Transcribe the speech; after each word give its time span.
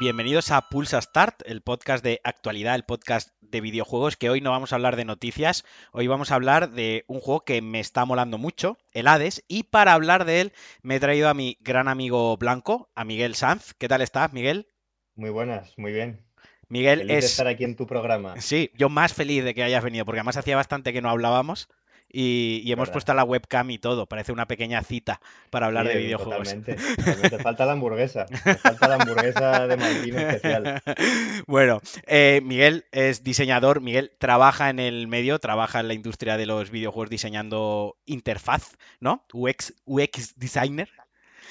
Bienvenidos 0.00 0.52
a 0.52 0.68
Pulsa 0.68 1.02
Start, 1.02 1.42
el 1.44 1.60
podcast 1.60 2.04
de 2.04 2.20
actualidad, 2.22 2.76
el 2.76 2.84
podcast 2.84 3.30
de 3.40 3.60
videojuegos, 3.60 4.16
que 4.16 4.30
hoy 4.30 4.40
no 4.40 4.52
vamos 4.52 4.72
a 4.72 4.76
hablar 4.76 4.94
de 4.94 5.04
noticias, 5.04 5.64
hoy 5.90 6.06
vamos 6.06 6.30
a 6.30 6.36
hablar 6.36 6.70
de 6.70 7.04
un 7.08 7.18
juego 7.18 7.40
que 7.40 7.60
me 7.62 7.80
está 7.80 8.04
molando 8.04 8.38
mucho, 8.38 8.78
el 8.92 9.08
Hades, 9.08 9.44
y 9.48 9.64
para 9.64 9.94
hablar 9.94 10.24
de 10.24 10.40
él 10.40 10.52
me 10.82 10.96
he 10.96 11.00
traído 11.00 11.28
a 11.28 11.34
mi 11.34 11.58
gran 11.60 11.88
amigo 11.88 12.36
Blanco, 12.36 12.90
a 12.94 13.04
Miguel 13.04 13.34
Sanz. 13.34 13.74
¿Qué 13.74 13.88
tal 13.88 14.00
estás, 14.00 14.32
Miguel? 14.32 14.68
Muy 15.16 15.30
buenas, 15.30 15.76
muy 15.76 15.92
bien. 15.92 16.27
Miguel 16.68 17.00
Feliz 17.00 17.12
de 17.12 17.18
es... 17.18 17.24
estar 17.26 17.46
aquí 17.46 17.64
en 17.64 17.76
tu 17.76 17.86
programa. 17.86 18.40
Sí, 18.40 18.70
yo 18.74 18.88
más 18.88 19.12
feliz 19.14 19.44
de 19.44 19.54
que 19.54 19.62
hayas 19.62 19.82
venido, 19.84 20.04
porque 20.04 20.20
además 20.20 20.36
hacía 20.36 20.56
bastante 20.56 20.92
que 20.92 21.00
no 21.02 21.10
hablábamos 21.10 21.68
y, 22.10 22.62
y 22.64 22.72
hemos 22.72 22.84
Verdad. 22.88 22.92
puesto 22.92 23.14
la 23.14 23.24
webcam 23.24 23.70
y 23.70 23.78
todo. 23.78 24.06
Parece 24.06 24.32
una 24.32 24.46
pequeña 24.46 24.82
cita 24.82 25.20
para 25.50 25.66
hablar 25.66 25.86
de 25.86 25.96
videojuegos. 25.96 26.48
Totalmente, 26.48 26.76
totalmente. 26.96 27.38
Falta 27.38 27.66
la 27.66 27.72
hamburguesa. 27.72 28.26
Me 28.44 28.54
falta 28.54 28.88
la 28.88 28.94
hamburguesa 28.94 29.66
de 29.66 29.76
Malvino 29.76 30.18
especial. 30.18 30.82
Bueno, 31.46 31.80
eh, 32.06 32.40
Miguel 32.44 32.86
es 32.92 33.24
diseñador, 33.24 33.80
Miguel 33.80 34.12
trabaja 34.18 34.70
en 34.70 34.78
el 34.78 35.06
medio, 35.06 35.38
trabaja 35.38 35.80
en 35.80 35.88
la 35.88 35.94
industria 35.94 36.36
de 36.36 36.46
los 36.46 36.70
videojuegos 36.70 37.10
diseñando 37.10 37.96
interfaz, 38.06 38.76
¿no? 39.00 39.24
UX, 39.32 39.74
UX 39.84 40.38
designer. 40.38 40.88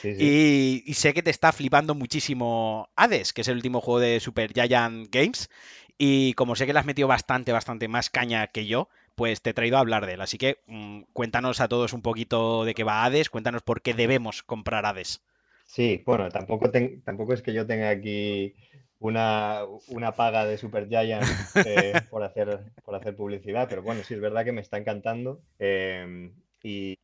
Sí, 0.02 0.16
sí. 0.16 0.24
Y, 0.24 0.84
y 0.86 0.94
sé 0.94 1.14
que 1.14 1.24
te 1.24 1.32
está 1.32 1.52
flipando 1.52 1.96
muchísimo 1.96 2.90
Hades, 2.96 3.34
que 3.34 3.42
es 3.42 3.48
el 3.48 3.56
último 3.56 3.82
juego 3.82 4.00
de 4.00 4.20
Super 4.20 4.54
Giant 4.54 5.10
Games. 5.12 5.50
Y 5.98 6.34
como 6.34 6.56
sé 6.56 6.66
que 6.66 6.74
le 6.74 6.80
has 6.80 6.86
metido 6.86 7.08
bastante, 7.08 7.52
bastante 7.52 7.88
más 7.88 8.10
caña 8.10 8.48
que 8.48 8.68
yo, 8.68 8.90
pues 9.16 9.42
te 9.42 9.50
he 9.50 9.54
traído 9.54 9.78
a 9.78 9.80
hablar 9.80 10.06
de 10.06 10.14
él. 10.14 10.22
Así 10.22 10.38
que 10.38 10.60
mm, 10.68 11.02
cuéntanos 11.14 11.60
a 11.60 11.68
todos 11.68 11.94
un 11.94 12.02
poquito 12.04 12.66
de 12.66 12.76
qué 12.76 12.84
va 12.84 13.04
Hades, 13.04 13.30
cuéntanos 13.30 13.64
por 13.64 13.82
qué 13.82 13.94
debemos 13.96 14.44
comprar 14.44 14.86
Hades. 14.86 15.22
Sí, 15.66 16.04
bueno, 16.06 16.30
tampoco, 16.30 16.72
tampoco 17.04 17.34
es 17.34 17.42
que 17.42 17.54
yo 17.54 17.66
tenga 17.66 17.90
aquí 17.90 18.54
una, 19.00 19.62
una 19.90 20.12
paga 20.14 20.46
de 20.46 20.58
Supergiant 20.58 21.26
eh, 21.66 21.94
por 22.12 22.24
hacer, 22.24 22.60
por 22.86 22.96
hacer 22.96 23.16
publicidad, 23.16 23.68
pero 23.68 23.82
bueno, 23.82 24.04
sí, 24.04 24.14
es 24.14 24.22
verdad 24.22 24.46
que 24.46 24.54
me 24.54 24.62
está 24.62 24.78
encantando 24.78 25.42
eh, 25.60 26.32
y 26.64 26.98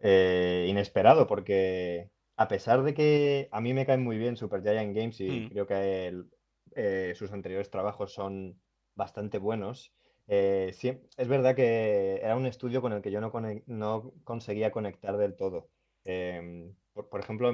eh, 0.00 0.66
inesperado 0.68 1.26
porque 1.26 2.10
a 2.36 2.48
pesar 2.48 2.82
de 2.82 2.94
que 2.94 3.48
a 3.52 3.60
mí 3.60 3.74
me 3.74 3.86
caen 3.86 4.02
muy 4.04 4.18
bien 4.18 4.36
Supergiant 4.36 4.94
Games 4.96 5.20
y 5.20 5.44
Mm, 5.44 5.48
creo 5.48 5.66
que 5.66 6.08
el- 6.08 6.30
eh, 6.74 7.12
sus 7.16 7.32
anteriores 7.32 7.70
trabajos 7.70 8.12
son 8.12 8.60
bastante 8.94 9.38
buenos, 9.38 9.92
eh, 10.28 10.70
sí, 10.74 11.00
es 11.16 11.28
verdad 11.28 11.54
que 11.56 12.16
era 12.22 12.36
un 12.36 12.46
estudio 12.46 12.80
con 12.82 12.92
el 12.92 13.00
que 13.02 13.10
yo 13.10 13.20
no, 13.20 13.32
no 13.66 14.12
conseguía 14.24 14.70
conectar 14.70 15.16
del 15.16 15.34
todo. 15.36 15.70
Em, 16.04 16.74
por, 16.92 17.08
por 17.08 17.20
ejemplo, 17.20 17.52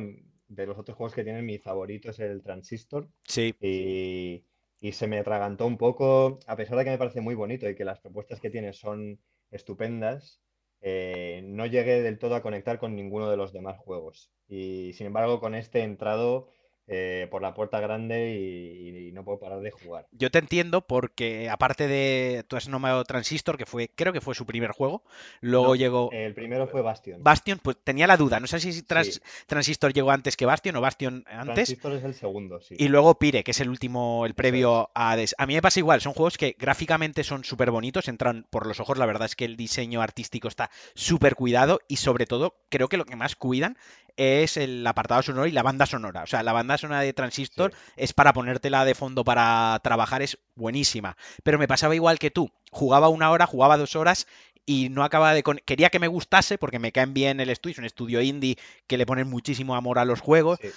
de 0.49 0.67
los 0.67 0.79
otros 0.79 0.97
juegos 0.97 1.15
que 1.15 1.25
tienen, 1.25 1.47
mi 1.47 1.59
favorito 1.59 2.11
es 2.11 2.19
el 2.21 2.43
Transistor 2.43 3.09
sí, 3.29 3.55
y, 3.61 4.45
y 4.81 4.93
se 4.93 5.07
me 5.07 5.19
atragantó 5.19 5.67
un 5.67 5.79
poco, 5.79 6.39
a 6.47 6.57
pesar 6.57 6.77
de 6.79 6.85
que 6.85 6.91
me 6.91 6.99
parece 6.99 7.21
muy 7.21 7.35
bonito 7.35 7.69
y 7.69 7.75
que 7.75 7.85
las 7.85 8.01
propuestas 8.01 8.41
que 8.41 8.51
tiene 8.51 8.73
son 8.73 9.21
estupendas, 9.51 10.41
eh, 10.87 11.41
no 11.47 11.65
llegué 11.65 12.03
del 12.03 12.19
todo 12.19 12.35
a 12.35 12.43
conectar 12.43 12.79
con 12.79 12.95
ninguno 12.95 13.31
de 13.31 13.39
los 13.39 13.55
demás 13.55 13.79
juegos. 13.79 14.31
Y 14.49 14.93
sin 14.93 15.07
embargo, 15.07 15.41
con 15.41 15.55
este 15.55 15.83
entrado 15.83 16.49
eh, 16.87 17.29
por 17.31 17.41
la 17.43 17.55
puerta 17.55 17.81
grande 17.81 18.37
y, 18.39 19.09
y 19.09 19.13
no 19.13 19.25
puedo 19.25 19.39
parar 19.39 19.61
de 19.61 19.71
jugar. 19.71 20.07
Yo 20.13 20.31
te 20.31 20.39
entiendo 20.39 20.83
porque 20.87 21.49
aparte 21.49 21.89
de 21.89 22.45
tú 22.49 22.57
has 22.57 22.69
nombrado 22.69 23.05
Transistor, 23.05 23.57
que 23.57 23.67
fue, 23.67 23.89
creo 23.95 24.13
que 24.13 24.21
fue 24.21 24.35
su 24.35 24.45
primer 24.45 24.73
juego, 24.73 25.03
luego 25.41 25.69
No, 25.69 25.75
llegó 25.75 26.11
el 26.13 26.35
primero 26.35 26.67
fue 26.67 26.83
Bastion. 26.83 27.23
Bastion, 27.23 27.59
pues 27.63 27.77
tenía 27.83 28.07
la 28.07 28.17
duda, 28.17 28.41
no 28.41 28.47
sé 28.47 28.61
si 28.61 28.83
Trans- 28.83 29.15
Sí, 29.15 29.21
Transistor 29.47 29.93
llegó 29.93 30.11
antes 30.11 30.37
que 30.37 30.47
Bastion 30.47 30.77
o 30.77 30.81
Bastion 30.81 31.25
antes, 31.27 31.55
Transistor 31.55 31.93
es 31.95 32.05
el 32.05 32.15
segundo, 32.15 32.61
sí. 32.61 32.75
y 32.79 32.89
luego 32.89 33.19
Pire, 33.19 33.45
que 33.45 33.53
es 33.53 33.61
el 33.61 33.69
último, 33.71 34.27
el 34.27 34.35
previo 34.35 34.91
a. 34.95 35.17
A 35.39 35.47
mí 35.47 35.55
me 35.55 35.63
pasa 35.63 35.79
igual, 35.81 36.01
son 36.01 36.13
juegos 36.13 36.37
que 36.37 36.57
gráficamente 36.59 37.25
son 37.25 37.45
súper 37.45 37.71
bonitos, 37.71 38.09
entran 38.09 38.47
por 38.51 38.67
los 38.67 38.81
ojos, 38.81 38.99
la 38.99 39.07
verdad 39.07 39.27
es 39.27 39.37
que 39.37 39.45
el 39.45 39.57
diseño 39.57 40.03
artístico 40.03 40.49
está 40.49 40.71
súper 40.95 41.35
cuidado 41.35 41.81
y 41.89 41.97
sobre 41.97 42.27
todo 42.27 42.57
creo 42.69 42.89
que 42.89 42.97
lo 42.97 43.05
que 43.05 43.17
más 43.17 43.37
cuidan 43.37 43.79
es 44.17 44.57
el 44.57 44.87
apartado 44.87 45.23
sonoro 45.23 45.47
y 45.47 45.51
la 45.53 45.63
banda 45.65 45.87
sonora. 45.87 46.23
O 46.23 46.27
sea, 46.27 46.43
la 46.45 46.53
banda 46.53 46.74
sonora 46.79 47.01
de 47.01 47.13
Transistor 47.13 47.73
Sí, 47.73 47.79
es 47.97 48.13
para 48.13 48.33
ponértela 48.33 48.85
de 48.85 48.95
fondo 48.95 49.25
para 49.25 49.79
trabajar, 49.83 50.23
es 50.23 50.39
buenísima. 50.55 51.17
Pero 51.43 51.59
me 51.59 51.69
pasaba 51.69 51.95
igual 51.95 52.19
que 52.19 52.31
tú, 52.31 52.51
jugaba 52.71 53.09
una 53.09 53.31
hora, 53.31 53.47
jugaba 53.47 53.77
dos 53.77 53.97
horas 53.97 54.27
y 54.67 54.89
no 54.89 55.05
acababa 55.05 55.35
de... 55.35 55.43
con- 55.43 55.61
Quería 55.65 55.91
que 55.91 55.99
me 55.99 56.09
gustase 56.09 56.59
porque 56.59 56.79
me 56.79 56.93
caen 56.93 57.15
bien 57.15 57.41
el 57.41 57.51
estudio, 57.51 57.73
es 57.73 57.79
un 57.79 57.85
estudio 57.85 58.21
indie 58.23 58.57
que 58.87 58.97
le 58.99 59.07
ponen 59.07 59.29
muchísimo 59.29 59.75
amor 59.77 59.99
a 59.99 60.05
los 60.05 60.21
juegos 60.21 60.61
sí. 60.61 60.75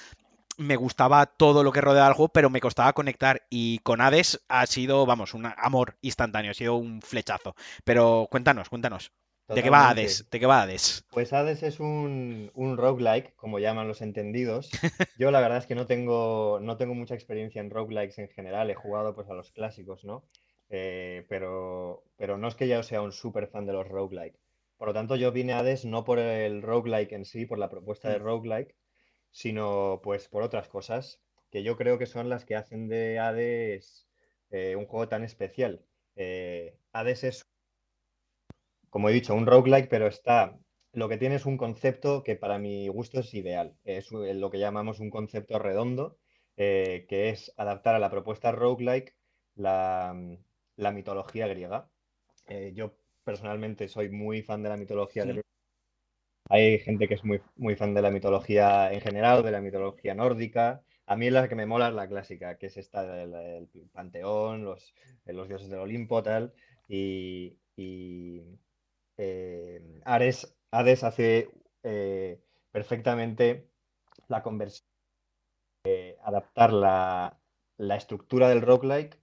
me 0.58 0.76
gustaba 0.76 1.26
todo 1.26 1.64
lo 1.64 1.72
que 1.72 1.82
rodeaba 1.82 2.08
el 2.10 2.14
juego, 2.16 2.30
pero 2.34 2.50
me 2.50 2.62
costaba 2.62 2.94
conectar. 2.94 3.44
Y 3.50 3.80
con 3.80 4.02
Hades 4.02 4.42
ha 4.50 4.66
sido, 4.66 5.06
vamos, 5.06 5.34
un 5.34 5.46
amor 5.58 5.98
instantáneo, 6.02 6.52
ha 6.52 6.56
sido 6.56 6.76
un 6.76 7.02
flechazo. 7.02 7.56
Pero 7.84 8.28
cuéntanos, 8.32 8.70
cuéntanos. 8.70 9.12
¿De 9.54 9.64
qué 9.64 9.70
va 9.70 9.90
Hades? 9.90 10.30
¿De 10.30 10.40
qué 10.40 10.46
va 10.46 10.62
Hades? 10.62 11.04
Pues 11.10 11.34
Hades 11.34 11.64
es 11.64 11.80
un, 11.80 12.52
un 12.54 12.78
roguelike, 12.78 13.36
como 13.36 13.60
llaman 13.60 13.88
los 13.88 14.02
entendidos. 14.02 14.80
Yo 15.16 15.32
la 15.32 15.42
verdad 15.42 15.58
es 15.60 15.66
que 15.66 15.76
no 15.76 15.86
tengo, 15.88 16.60
no 16.62 16.78
tengo 16.78 16.94
mucha 16.94 17.16
experiencia 17.16 17.62
en 17.62 17.70
roguelikes 17.72 18.22
en 18.22 18.30
general, 18.30 18.70
he 18.70 18.76
jugado 18.76 19.16
pues 19.16 19.30
a 19.30 19.34
los 19.34 19.52
clásicos, 19.52 20.06
¿no? 20.06 20.28
Eh, 20.70 21.26
pero, 21.30 22.04
pero 22.18 22.38
no 22.38 22.48
es 22.48 22.56
que 22.56 22.68
yo 22.68 22.84
sea 22.84 23.02
un 23.02 23.12
súper 23.14 23.48
fan 23.48 23.66
de 23.66 23.74
los 23.74 23.88
roguelike. 23.88 24.38
Por 24.78 24.90
lo 24.90 24.94
tanto, 24.94 25.16
yo 25.16 25.32
vine 25.32 25.54
a 25.54 25.60
Hades 25.60 25.86
no 25.86 26.04
por 26.04 26.20
el 26.20 26.62
roguelike 26.62 27.14
en 27.14 27.26
sí, 27.26 27.46
por 27.46 27.58
la 27.58 27.70
propuesta 27.70 28.10
de 28.10 28.20
Mm, 28.20 28.20
roguelike, 28.20 28.76
sino 29.32 30.02
pues 30.04 30.28
por 30.30 30.44
otras 30.44 30.68
cosas 30.68 31.22
que 31.52 31.64
yo 31.64 31.78
creo 31.78 31.98
que 31.98 32.06
son 32.06 32.30
las 32.30 32.46
que 32.46 32.56
hacen 32.56 32.88
de 32.90 33.20
Hades 33.20 34.08
eh, 34.52 34.76
un 34.76 34.86
juego 34.86 35.08
tan 35.08 35.24
especial. 35.24 35.86
Eh, 36.16 36.78
Hades 36.92 37.24
es 37.24 37.48
como 38.90 39.10
he 39.10 39.14
dicho, 39.14 39.36
un 39.36 39.46
roguelike, 39.46 39.90
pero 39.90 40.08
está. 40.08 40.58
Lo 40.94 41.10
que 41.10 41.18
tiene 41.18 41.36
es 41.36 41.46
un 41.46 41.58
concepto 41.58 42.24
que 42.24 42.36
para 42.36 42.58
mi 42.58 42.88
gusto 42.88 43.20
es 43.20 43.34
ideal. 43.34 43.76
Es 43.84 44.12
lo 44.12 44.50
que 44.50 44.60
llamamos 44.60 45.00
un 45.00 45.10
concepto 45.10 45.60
redondo, 45.60 46.18
eh, 46.56 47.06
que 47.08 47.30
es 47.30 47.54
adaptar 47.58 47.96
a 47.96 48.00
la 48.00 48.10
propuesta 48.10 48.52
roguelike 48.52 49.16
la, 49.56 50.16
la 50.76 50.92
mitología 50.92 51.48
griega. 51.48 51.90
Eh, 52.48 52.72
yo 52.74 52.96
personalmente 53.24 53.88
soy 53.90 54.10
muy 54.10 54.42
fan 54.42 54.64
de 54.64 54.70
la 54.70 54.78
mitología 54.78 55.26
mm. 55.26 55.28
griega. 55.28 55.48
Hay 56.50 56.80
gente 56.80 57.08
que 57.08 57.16
es 57.16 57.26
muy, 57.26 57.42
muy 57.58 57.76
fan 57.76 57.94
de 57.94 58.02
la 58.02 58.10
mitología 58.10 58.92
en 58.94 59.02
general, 59.02 59.44
de 59.44 59.52
la 59.52 59.62
mitología 59.62 60.16
nórdica. 60.16 60.82
A 61.06 61.16
mí 61.16 61.30
la 61.30 61.48
que 61.50 61.56
me 61.56 61.66
mola 61.66 61.90
es 61.90 61.94
la 61.94 62.08
clásica, 62.08 62.58
que 62.58 62.68
es 62.68 62.78
esta 62.78 63.04
del 63.04 63.34
el 63.34 63.90
panteón, 63.92 64.64
los, 64.64 64.94
los 65.26 65.48
dioses 65.48 65.70
del 65.70 65.80
Olimpo, 65.80 66.24
tal. 66.24 66.54
Y, 66.88 67.58
y, 67.76 68.44
eh, 69.18 70.02
Ares, 70.06 70.56
Hades 70.72 71.04
hace 71.04 71.50
eh, 71.84 72.40
perfectamente 72.72 73.70
la 74.28 74.44
conversión, 74.44 74.88
adaptar 76.24 76.74
la, 76.74 77.40
la 77.78 77.96
estructura 77.96 78.50
del 78.50 78.62
roguelike 78.62 79.20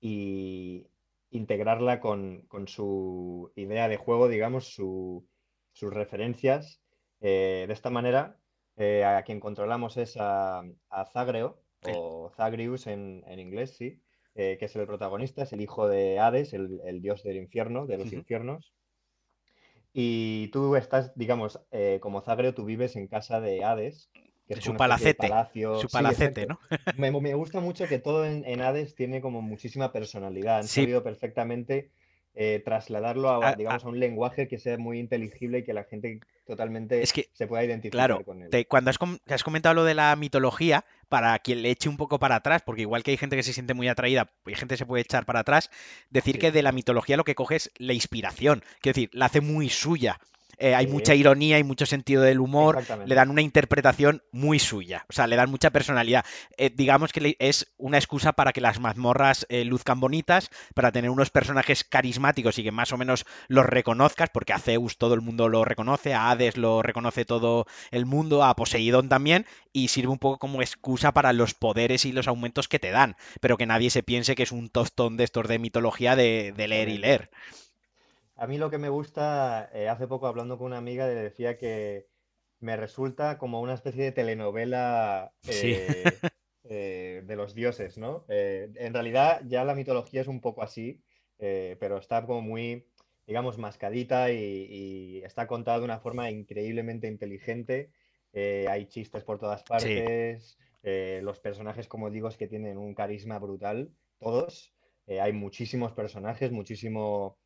y 0.00 0.86
integrarla 1.30 2.00
con, 2.00 2.42
con 2.48 2.68
su 2.68 3.52
idea 3.56 3.88
de 3.88 3.96
juego, 3.96 4.28
digamos, 4.28 4.72
su- 4.72 5.26
sus 5.72 5.92
referencias. 5.92 6.80
Eh, 7.20 7.64
de 7.66 7.72
esta 7.72 7.90
manera, 7.90 8.38
eh, 8.76 9.04
a 9.04 9.22
quien 9.24 9.40
controlamos 9.40 9.96
es 9.96 10.16
a, 10.18 10.62
a 10.90 11.06
Zagreo, 11.06 11.60
o 11.82 12.30
Zagreus 12.36 12.86
en, 12.86 13.24
en 13.26 13.38
inglés, 13.40 13.76
sí, 13.76 14.00
eh, 14.34 14.56
que 14.58 14.66
es 14.66 14.76
el 14.76 14.86
protagonista, 14.86 15.42
es 15.42 15.52
el 15.52 15.60
hijo 15.60 15.88
de 15.88 16.18
Hades, 16.18 16.52
el, 16.52 16.80
el 16.84 17.00
dios 17.02 17.22
del 17.22 17.36
infierno, 17.36 17.86
de 17.86 17.98
los 17.98 18.12
infiernos. 18.12 18.74
Y 19.98 20.48
tú 20.48 20.76
estás, 20.76 21.12
digamos, 21.16 21.58
eh, 21.70 21.98
como 22.02 22.20
Zagreo, 22.20 22.52
tú 22.54 22.64
vives 22.66 22.96
en 22.96 23.08
casa 23.08 23.40
de 23.40 23.64
Hades, 23.64 24.10
que 24.46 24.52
es 24.54 24.60
Su 24.60 24.76
palacete, 24.76 25.16
palacio. 25.16 25.72
su 25.72 25.88
palacete. 25.88 26.46
¿no? 26.46 26.58
Me, 26.92 27.10
me 27.10 27.34
gusta 27.34 27.60
mucho 27.60 27.88
que 27.88 27.98
todo 27.98 28.26
en, 28.26 28.44
en 28.44 28.60
Hades 28.60 28.94
tiene 28.94 29.20
como 29.22 29.40
muchísima 29.42 29.92
personalidad. 29.92 30.58
Han 30.58 30.68
Sí, 30.68 30.68
sabido 30.68 31.02
perfectamente 31.02 31.92
eh, 32.36 32.62
trasladarlo 32.64 33.30
a, 33.30 33.44
a- 33.48 33.48
a- 33.50 33.54
digamos, 33.56 33.84
a 33.84 33.88
un 33.88 33.98
lenguaje 33.98 34.46
que 34.46 34.58
sea 34.58 34.78
muy 34.78 34.98
inteligible 35.00 35.58
y 35.58 35.64
que 35.64 35.72
la 35.72 35.84
gente 35.84 36.12
es 36.12 36.44
totalmente 36.46 37.02
que 37.12 37.28
se 37.32 37.46
pueda 37.46 37.64
identificar 37.64 38.08
Claro, 38.08 38.24
con 38.24 38.42
él. 38.42 38.50
te- 38.50 38.66
cuando 38.66 38.90
has, 38.90 38.98
com- 38.98 39.18
has 39.26 39.42
comentado 39.42 39.74
lo 39.74 39.84
de 39.84 39.94
la 39.94 40.14
mitología, 40.16 40.84
para 41.08 41.38
quien 41.38 41.62
le 41.62 41.70
eche 41.70 41.88
un 41.88 41.96
poco 41.96 42.18
para 42.18 42.36
atrás, 42.36 42.62
porque 42.64 42.82
igual 42.82 43.02
que 43.02 43.12
hay 43.12 43.16
gente 43.16 43.36
que 43.36 43.42
se 43.42 43.52
siente 43.52 43.74
muy 43.74 43.88
atraída 43.88 44.28
y 44.46 44.54
gente 44.54 44.74
que 44.74 44.78
se 44.78 44.86
puede 44.86 45.02
echar 45.02 45.24
para 45.24 45.40
atrás, 45.40 45.70
decir 46.10 46.34
Sí, 46.34 46.40
que 46.40 46.52
de 46.52 46.62
la 46.62 46.72
mitología 46.72 47.16
lo 47.16 47.24
que 47.24 47.34
coge 47.34 47.56
es 47.56 47.70
la 47.78 47.92
inspiración, 47.92 48.62
quiero 48.80 48.94
decir, 48.94 49.10
la 49.12 49.26
hace 49.26 49.40
muy 49.40 49.68
suya. 49.68 50.18
Eh, 50.58 50.74
hay 50.74 50.86
mucha 50.86 51.14
ironía 51.14 51.58
y 51.58 51.64
mucho 51.64 51.86
sentido 51.86 52.22
del 52.22 52.40
humor, 52.40 52.82
le 53.04 53.14
dan 53.14 53.30
una 53.30 53.42
interpretación 53.42 54.22
muy 54.32 54.58
suya, 54.58 55.04
o 55.08 55.12
sea, 55.12 55.26
le 55.26 55.36
dan 55.36 55.50
mucha 55.50 55.70
personalidad. 55.70 56.24
Eh, 56.56 56.70
digamos 56.74 57.12
que 57.12 57.36
es 57.38 57.72
una 57.76 57.98
excusa 57.98 58.32
para 58.32 58.52
que 58.52 58.60
las 58.60 58.80
mazmorras 58.80 59.46
eh, 59.48 59.64
luzcan 59.64 60.00
bonitas, 60.00 60.50
para 60.74 60.92
tener 60.92 61.10
unos 61.10 61.30
personajes 61.30 61.84
carismáticos 61.84 62.58
y 62.58 62.64
que 62.64 62.72
más 62.72 62.92
o 62.92 62.96
menos 62.96 63.26
los 63.48 63.66
reconozcas, 63.66 64.30
porque 64.30 64.52
a 64.52 64.58
Zeus 64.58 64.98
todo 64.98 65.14
el 65.14 65.20
mundo 65.20 65.48
lo 65.48 65.64
reconoce, 65.64 66.14
a 66.14 66.30
Hades 66.30 66.56
lo 66.56 66.82
reconoce 66.82 67.24
todo 67.24 67.66
el 67.90 68.06
mundo, 68.06 68.44
a 68.44 68.56
Poseidón 68.56 69.08
también, 69.08 69.46
y 69.72 69.88
sirve 69.88 70.12
un 70.12 70.18
poco 70.18 70.38
como 70.38 70.62
excusa 70.62 71.12
para 71.12 71.32
los 71.32 71.54
poderes 71.54 72.04
y 72.04 72.12
los 72.12 72.28
aumentos 72.28 72.68
que 72.68 72.78
te 72.78 72.90
dan, 72.90 73.16
pero 73.40 73.56
que 73.56 73.66
nadie 73.66 73.90
se 73.90 74.02
piense 74.02 74.34
que 74.34 74.42
es 74.42 74.52
un 74.52 74.70
tostón 74.70 75.16
de 75.16 75.24
estos 75.24 75.48
de 75.48 75.58
mitología 75.58 76.16
de, 76.16 76.54
leer 76.56 76.88
y 76.88 76.98
leer. 76.98 77.30
A 78.38 78.46
mí 78.46 78.58
lo 78.58 78.70
que 78.70 78.76
me 78.78 78.90
gusta, 78.90 79.70
eh, 79.72 79.88
hace 79.88 80.06
poco 80.06 80.26
hablando 80.26 80.58
con 80.58 80.66
una 80.66 80.76
amiga, 80.76 81.06
le 81.06 81.14
decía 81.14 81.56
que 81.56 82.06
me 82.60 82.76
resulta 82.76 83.38
como 83.38 83.62
una 83.62 83.72
especie 83.72 84.04
de 84.04 84.12
telenovela 84.12 85.32
eh, 85.48 86.04
eh, 86.64 87.22
de 87.24 87.36
los 87.36 87.54
dioses, 87.54 87.96
¿no? 87.96 88.26
en 88.28 88.92
realidad 88.92 89.40
ya 89.46 89.64
la 89.64 89.74
mitología 89.74 90.20
es 90.20 90.26
un 90.26 90.40
poco 90.40 90.62
así, 90.62 91.02
pero 91.38 91.96
está 91.96 92.26
como 92.26 92.42
muy, 92.42 92.86
digamos, 93.26 93.56
mascadita 93.56 94.30
y, 94.30 95.22
está 95.24 95.46
contada 95.46 95.78
de 95.78 95.84
una 95.84 96.00
forma 96.00 96.30
increíblemente 96.30 97.06
inteligente. 97.06 97.90
hay 98.34 98.86
chistes 98.86 99.24
por 99.24 99.38
todas 99.38 99.62
partes. 99.62 100.58
los 100.82 101.40
personajes, 101.40 101.88
como 101.88 102.10
digo, 102.10 102.28
es 102.28 102.36
que 102.36 102.48
tienen 102.48 102.76
un 102.76 102.94
carisma 102.94 103.38
brutal, 103.38 103.90
todos. 104.18 104.74
hay 105.06 105.32
muchísimos 105.32 105.92
personajes, 105.92 106.52
muchísimo 106.52 107.38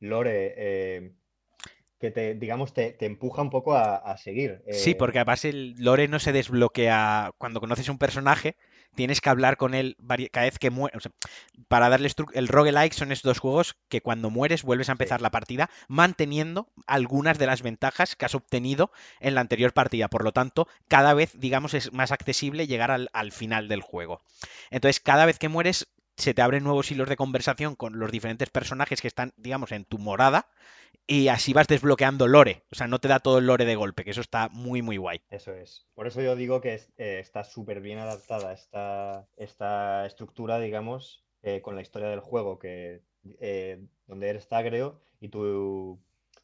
lore 0.00 0.54
eh, 0.56 1.12
que 2.00 2.10
te, 2.10 2.34
digamos, 2.34 2.72
te, 2.72 2.96
empuja 3.00 3.42
un 3.42 3.50
poco 3.50 3.76
a, 3.76 4.16
seguir. 4.16 4.62
Sí, 4.72 4.94
porque 4.94 5.18
eh. 5.18 5.20
además 5.20 5.44
el 5.44 5.74
lore 5.76 6.08
no 6.08 6.18
se 6.18 6.32
desbloquea 6.32 7.32
cuando 7.36 7.60
conoces 7.60 7.90
un 7.90 7.98
personaje. 7.98 8.56
Tienes 8.94 9.20
que 9.20 9.28
hablar 9.28 9.56
con 9.56 9.74
él 9.74 9.96
cada 10.32 10.46
vez 10.46 10.58
que 10.58 10.70
muere. 10.70 10.98
para 11.68 11.90
darle 11.90 12.10
el 12.32 12.48
roguelike 12.48 12.94
son 12.94 13.12
estos 13.12 13.30
dos 13.30 13.38
juegos 13.38 13.76
que 13.88 14.00
cuando 14.00 14.30
mueres 14.30 14.62
vuelves 14.62 14.88
a 14.88 14.92
empezar 14.92 15.20
la 15.20 15.30
partida 15.30 15.70
manteniendo 15.86 16.72
algunas 16.86 17.38
de 17.38 17.46
las 17.46 17.62
ventajas 17.62 18.16
que 18.16 18.24
has 18.24 18.34
obtenido 18.34 18.90
en 19.20 19.34
la 19.34 19.42
anterior 19.42 19.74
partida. 19.74 20.08
Por 20.08 20.24
lo 20.24 20.32
tanto, 20.32 20.66
cada 20.88 21.12
vez, 21.12 21.38
digamos, 21.38 21.74
es 21.74 21.92
más 21.92 22.12
accesible 22.12 22.66
llegar 22.66 22.90
al, 22.90 23.10
al 23.12 23.30
final 23.30 23.68
del 23.68 23.82
juego. 23.82 24.22
Entonces, 24.70 25.00
cada 25.00 25.26
vez 25.26 25.38
que 25.38 25.48
mueres 25.48 25.86
se 26.20 26.34
te 26.34 26.42
abren 26.42 26.64
nuevos 26.64 26.90
hilos 26.90 27.08
de 27.08 27.16
conversación 27.16 27.74
con 27.74 27.98
los 27.98 28.10
diferentes 28.10 28.50
personajes 28.50 29.00
que 29.00 29.08
están, 29.08 29.32
digamos, 29.36 29.72
en 29.72 29.84
tu 29.84 29.98
morada 29.98 30.48
y 31.06 31.28
así 31.28 31.52
vas 31.52 31.66
desbloqueando 31.66 32.28
lore. 32.28 32.62
O 32.70 32.74
sea, 32.74 32.86
no 32.86 33.00
te 33.00 33.08
da 33.08 33.18
todo 33.18 33.38
el 33.38 33.46
lore 33.46 33.64
de 33.64 33.74
golpe, 33.74 34.04
que 34.04 34.10
eso 34.10 34.20
está 34.20 34.48
muy, 34.48 34.82
muy 34.82 34.96
guay. 34.96 35.20
Eso 35.30 35.52
es. 35.52 35.86
Por 35.94 36.06
eso 36.06 36.22
yo 36.22 36.36
digo 36.36 36.60
que 36.60 36.74
eh, 36.98 37.18
está 37.20 37.44
súper 37.44 37.80
bien 37.80 37.98
adaptada 37.98 38.52
esta, 38.52 39.26
esta 39.36 40.06
estructura, 40.06 40.60
digamos, 40.60 41.24
eh, 41.42 41.62
con 41.62 41.74
la 41.74 41.82
historia 41.82 42.08
del 42.08 42.20
juego, 42.20 42.58
que 42.58 43.02
eh, 43.40 43.82
donde 44.06 44.28
eres 44.28 44.48
Tagreo 44.48 45.00
y 45.20 45.28
tu, 45.28 45.98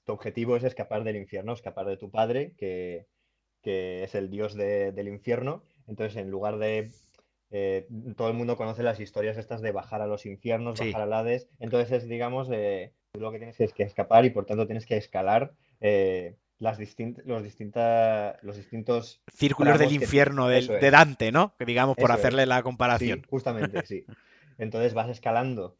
tu, 0.04 0.12
objetivo 0.12 0.56
es 0.56 0.64
escapar 0.64 1.04
del 1.04 1.16
infierno, 1.16 1.52
escapar 1.52 1.86
de 1.86 1.96
tu 1.96 2.10
padre, 2.10 2.54
que, 2.56 3.06
que 3.62 4.04
es 4.04 4.14
el 4.14 4.30
dios 4.30 4.54
del 4.54 5.08
infierno. 5.08 5.62
Entonces, 5.86 6.16
en 6.16 6.30
lugar 6.30 6.58
de 6.58 6.90
eh, 7.50 7.86
todo 8.16 8.28
el 8.28 8.34
mundo 8.34 8.56
conoce 8.56 8.82
las 8.82 9.00
historias 9.00 9.36
estas 9.36 9.62
de 9.62 9.72
bajar 9.72 10.02
a 10.02 10.06
los 10.06 10.26
infiernos, 10.26 10.78
bajar 10.78 11.02
al 11.02 11.12
Hades. 11.12 11.48
Entonces, 11.60 12.02
es, 12.02 12.08
digamos, 12.08 12.48
eh, 12.52 12.92
lo 13.14 13.30
que 13.30 13.38
tienes 13.38 13.60
es 13.60 13.72
que 13.72 13.84
escapar 13.84 14.24
y 14.24 14.30
por 14.30 14.46
tanto 14.46 14.66
tienes 14.66 14.86
que 14.86 14.96
escalar 14.96 15.52
eh, 15.80 16.36
las 16.58 16.78
los, 17.24 17.42
distintas, 17.42 18.42
los 18.42 18.56
distintos 18.56 19.22
círculos 19.32 19.78
del 19.78 19.92
infierno 19.92 20.48
de 20.48 20.90
Dante, 20.90 21.30
¿no? 21.32 21.54
Que 21.58 21.66
digamos, 21.66 21.96
por 21.96 22.10
hacerle 22.10 22.46
la 22.46 22.62
comparación. 22.62 23.22
justamente, 23.28 23.84
sí. 23.86 24.04
Entonces 24.58 24.94
vas 24.94 25.10
escalando 25.10 25.76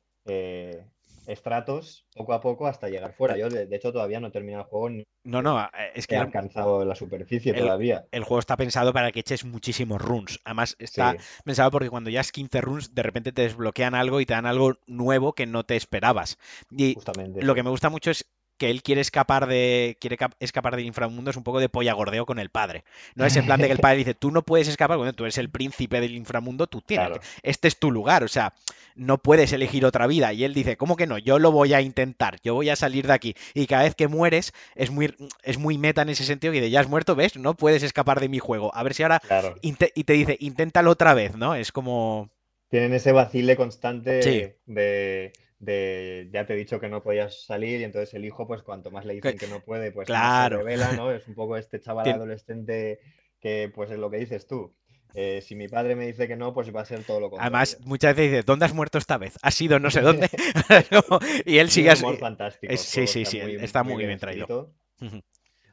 estratos 1.27 2.07
poco 2.15 2.33
a 2.33 2.41
poco 2.41 2.67
hasta 2.67 2.89
llegar 2.89 3.13
fuera. 3.13 3.37
Yo, 3.37 3.49
de, 3.49 3.69
hecho, 3.71 3.93
todavía 3.93 4.21
no 4.21 4.29
he 4.29 4.31
terminado 4.31 4.65
el 4.65 4.69
juego. 4.69 4.91
Ni 4.91 5.05
no, 5.25 5.43
no, 5.43 5.61
eh, 5.61 5.69
es 5.95 6.07
que 6.07 6.15
he 6.15 6.19
alcanzado 6.19 6.85
la 6.85 6.95
superficie 6.95 7.53
todavía. 7.53 8.07
El 8.13 8.23
juego 8.23 8.39
está 8.39 8.57
pensado 8.57 8.93
para 8.93 9.11
que 9.11 9.21
eches 9.21 9.45
muchísimos 9.45 10.01
runs. 10.01 10.41
Además, 10.45 10.77
está 10.79 11.17
pensado 11.45 11.71
porque 11.71 11.91
cuando 11.91 12.11
ya 12.11 12.21
es 12.21 12.31
15 12.31 12.61
runs, 12.61 12.95
de 12.95 13.03
repente 13.03 13.33
te 13.33 13.43
desbloquean 13.43 13.95
algo 13.95 14.21
y 14.21 14.27
te 14.27 14.35
dan 14.35 14.47
algo 14.47 14.75
nuevo 14.87 15.33
que 15.33 15.47
no 15.47 15.65
te 15.65 15.77
esperabas. 15.77 16.39
Y 16.71 16.95
Justamente, 16.95 17.43
lo 17.43 17.55
que 17.55 17.63
me 17.65 17.71
gusta 17.71 17.91
mucho 17.91 18.11
es 18.13 18.25
que 18.59 18.71
él 18.71 18.83
quiere 18.83 19.01
escapar 19.01 19.47
de 19.47 19.97
quiere 20.01 20.17
escapar 20.41 20.77
del 20.77 20.87
inframundo 20.87 21.31
es 21.31 21.37
un 21.37 21.43
poco 21.43 21.61
de 21.61 21.69
polla 21.69 21.93
gordeo 21.93 22.27
con 22.27 22.39
el 22.39 22.51
padre. 22.51 22.85
No 23.15 23.25
es 23.25 23.37
en 23.37 23.47
plan 23.47 23.61
de 23.61 23.67
que 23.67 23.73
el 23.73 23.79
padre 23.81 23.99
dice, 23.99 24.15
tú 24.15 24.31
no 24.31 24.43
puedes 24.43 24.69
escapar, 24.69 24.97
cuando 24.97 25.13
tú 25.13 25.25
eres 25.25 25.39
el 25.39 25.51
príncipe 25.51 26.01
del 26.01 26.15
inframundo, 26.15 26.67
tú 26.67 26.81
tienes, 26.81 27.19
este 27.43 27.69
es 27.69 27.79
tu 27.79 27.91
lugar, 27.91 28.25
o 28.25 28.29
sea, 28.29 28.55
no 28.95 29.19
puedes 29.19 29.53
elegir 29.53 29.85
otra 29.85 30.07
vida. 30.07 30.33
Y 30.33 30.45
él 30.45 30.55
dice, 30.55 30.77
¿cómo 30.77 30.97
que 30.97 31.07
no? 31.07 31.19
Yo 31.19 31.39
lo 31.39 31.53
voy 31.53 31.75
a 31.75 31.81
intentar, 31.81 32.39
yo 32.43 32.55
voy 32.55 32.71
a 32.71 32.77
salir 32.77 33.07
de 33.07 33.13
aquí. 33.13 33.35
Y 33.55 33.67
cada 33.67 33.85
vez 33.85 33.95
que 33.95 34.09
mueres, 34.09 34.53
es 34.75 34.91
muy, 34.91 35.15
es 35.43 35.59
muy 35.59 35.79
meta 35.79 36.03
en 36.03 36.09
ese 36.09 36.25
sentido, 36.25 36.53
que 36.53 36.61
de 36.61 36.71
ya 36.71 36.81
has 36.81 36.89
muerto, 36.89 37.15
¿ves? 37.15 37.37
No 37.37 37.55
puedes 37.55 37.83
escapar 37.83 38.21
de 38.21 38.29
mi 38.29 38.39
juego. 38.39 38.75
A 38.75 38.83
ver 38.83 38.95
si 38.95 39.03
ahora... 39.03 39.21
y 39.63 39.73
te 39.75 40.13
dice, 40.13 40.37
inténtalo 40.41 40.91
otra 40.91 41.15
vez, 41.15 41.37
¿no? 41.37 41.55
Es 41.55 41.73
como... 41.73 42.31
Tienen 42.69 42.95
ese 42.95 43.13
vacile 43.13 43.57
constante 43.57 44.57
de 44.67 45.33
de 45.59 46.29
ya 46.33 46.47
te 46.47 46.53
he 46.53 46.57
dicho 46.57 46.81
que 46.81 46.89
no 46.89 47.03
podías 47.03 47.45
salir 47.45 47.81
y 47.81 47.85
entonces 47.85 48.13
el 48.15 48.25
hijo, 48.25 48.47
pues 48.47 48.63
cuanto 48.63 48.91
más 48.91 49.05
le 49.05 49.15
dicen 49.15 49.39
que 49.39 49.49
no 49.49 49.61
puede, 49.61 49.91
pues 49.93 50.07
claro. 50.07 50.59
se 50.59 50.63
revela, 50.63 50.93
¿no? 50.93 51.11
Es 51.13 51.27
un 51.27 51.35
poco 51.35 51.57
este 51.57 51.81
chaval 51.81 52.09
adolescente 52.09 53.01
que, 53.41 53.71
pues 53.75 53.91
es 53.91 53.99
lo 53.99 54.11
que 54.11 54.19
dices 54.19 54.47
tú. 54.47 54.75
Eh, 55.15 55.41
si 55.41 55.55
mi 55.55 55.67
padre 55.67 55.97
me 55.97 56.07
dice 56.07 56.29
que 56.29 56.37
no, 56.37 56.53
pues 56.53 56.75
va 56.75 56.83
a 56.83 56.85
ser 56.85 57.03
todo 57.05 57.21
lo 57.21 57.31
contrario. 57.31 57.47
Además, 57.47 57.79
muchas 57.81 58.15
veces 58.15 58.33
dice, 58.33 58.43
¿dónde 58.43 58.67
has 58.67 58.75
muerto 58.75 58.99
esta 58.99 59.17
vez? 59.17 59.39
¿Has 59.41 59.59
ido 59.63 59.79
no 59.79 59.91
sé 59.91 60.01
dónde? 60.03 60.29
y 61.47 61.57
él 61.57 61.71
sigue 61.71 61.91
así. 61.91 62.05
fantástico. 62.19 62.77
sí, 62.77 63.07
sí, 63.07 63.25
sí, 63.25 63.39
está 63.39 63.83
muy, 63.83 64.05
bien, 64.05 64.19
traído. 64.19 64.75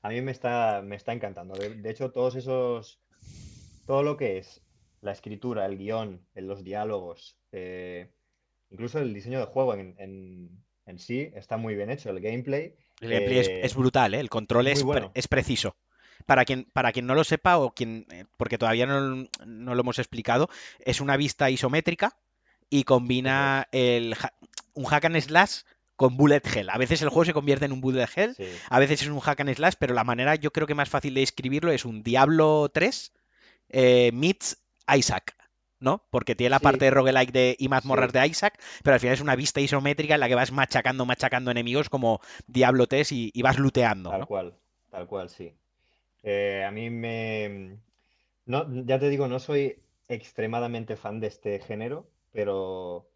A 0.02 0.10
mí 0.10 0.22
me 0.22 0.32
está, 0.32 0.82
me 0.82 0.96
está 0.96 1.12
encantando. 1.14 1.56
De, 1.56 1.90
hecho, 1.90 2.12
todos 2.12 2.36
esos, 2.36 3.02
todo 3.86 4.04
lo 4.04 4.16
que 4.16 4.38
es 4.38 4.62
la 5.02 5.12
escritura, 5.12 5.66
el 5.66 5.78
guion, 5.78 6.26
los 6.36 6.64
diálogos, 6.64 7.38
eh, 7.52 8.14
incluso 8.74 9.00
el 9.00 9.14
diseño 9.14 9.40
de 9.40 9.46
juego 9.46 9.76
en, 9.76 10.50
sí 10.98 11.32
está 11.36 11.58
muy 11.58 11.76
bien 11.76 11.90
hecho. 11.90 12.10
El 12.10 12.20
gameplay. 12.20 12.76
El 13.00 13.10
gameplay 13.10 13.38
es, 13.38 13.48
eh, 13.48 13.72
brutal, 13.76 14.14
¿eh? 14.14 14.20
el 14.20 14.30
control 14.30 14.68
es, 14.68 14.84
es 15.14 15.28
preciso. 15.28 15.78
Para 16.26 16.46
quien, 16.46 16.66
para 16.66 16.92
quien 16.92 17.06
no 17.06 17.16
lo 17.16 17.24
sepa 17.24 17.58
o 17.58 17.74
quien, 17.74 18.06
eh, 18.12 18.26
porque 18.38 18.58
todavía 18.58 18.86
no, 18.86 19.28
lo 19.46 19.80
hemos 19.80 20.00
explicado, 20.00 20.50
es 20.80 21.02
una 21.02 21.18
vista 21.18 21.50
isométrica 21.50 22.18
y 22.70 22.84
combina 22.84 23.68
el, 23.72 24.16
un 24.74 24.86
hack 24.86 25.06
and 25.06 25.20
slash 25.22 25.62
con 25.96 26.18
bullet 26.18 26.42
hell. 26.54 26.70
A 26.70 26.78
veces 26.78 27.02
el 27.02 27.10
juego 27.10 27.26
se 27.26 27.34
convierte 27.34 27.66
en 27.66 27.74
un 27.74 27.82
bullet 27.82 28.08
hell, 28.16 28.36
a 28.70 28.80
veces 28.80 29.02
es 29.02 29.08
un 29.10 29.20
hack 29.20 29.42
and 29.42 29.54
slash, 29.54 29.74
pero 29.78 29.94
la 29.94 30.04
manera 30.04 30.36
yo 30.36 30.52
creo 30.52 30.66
que 30.66 30.76
más 30.76 30.90
fácil 30.90 31.14
de 31.14 31.24
escribirlo 31.24 31.72
es 31.72 31.86
un 31.86 32.04
Diablo 32.04 32.70
3 32.74 33.14
eh, 33.70 34.12
meets 34.14 34.58
Isaac. 34.96 35.36
¿No? 35.84 36.02
Porque 36.10 36.34
tiene 36.34 36.52
la 36.52 36.60
parte 36.60 36.86
de 36.86 36.92
roguelike 36.92 37.32
de 37.32 37.56
y 37.60 37.68
mazmorras 37.68 38.14
de 38.14 38.26
Isaac, 38.26 38.60
pero 38.84 38.96
al 38.96 39.00
final 39.00 39.14
es 39.14 39.22
una 39.22 39.36
vista 39.36 39.60
isométrica 39.60 40.16
en 40.16 40.22
la 40.22 40.30
que 40.30 40.36
vas 40.36 40.52
machacando, 40.52 41.06
machacando 41.06 41.52
enemigos 41.52 41.90
como 41.90 42.22
Diablo 42.48 42.88
3 42.88 43.12
y, 43.12 43.42
vas 43.44 43.60
looteando. 43.60 44.10
Tal 44.10 44.26
cual, 44.26 44.56
tal 44.90 45.08
cual, 45.08 45.30
sí. 45.30 45.54
Eh, 46.24 46.64
a 46.66 46.72
mí 46.72 46.90
me... 46.90 47.78
No, 48.46 48.66
ya 48.86 48.98
te 48.98 49.10
digo, 49.10 49.28
no 49.28 49.40
soy 49.40 49.82
extremadamente 50.08 50.96
fan 50.96 51.20
de 51.20 51.28
este 51.28 51.60
género, 51.60 52.08
pero 52.32 53.10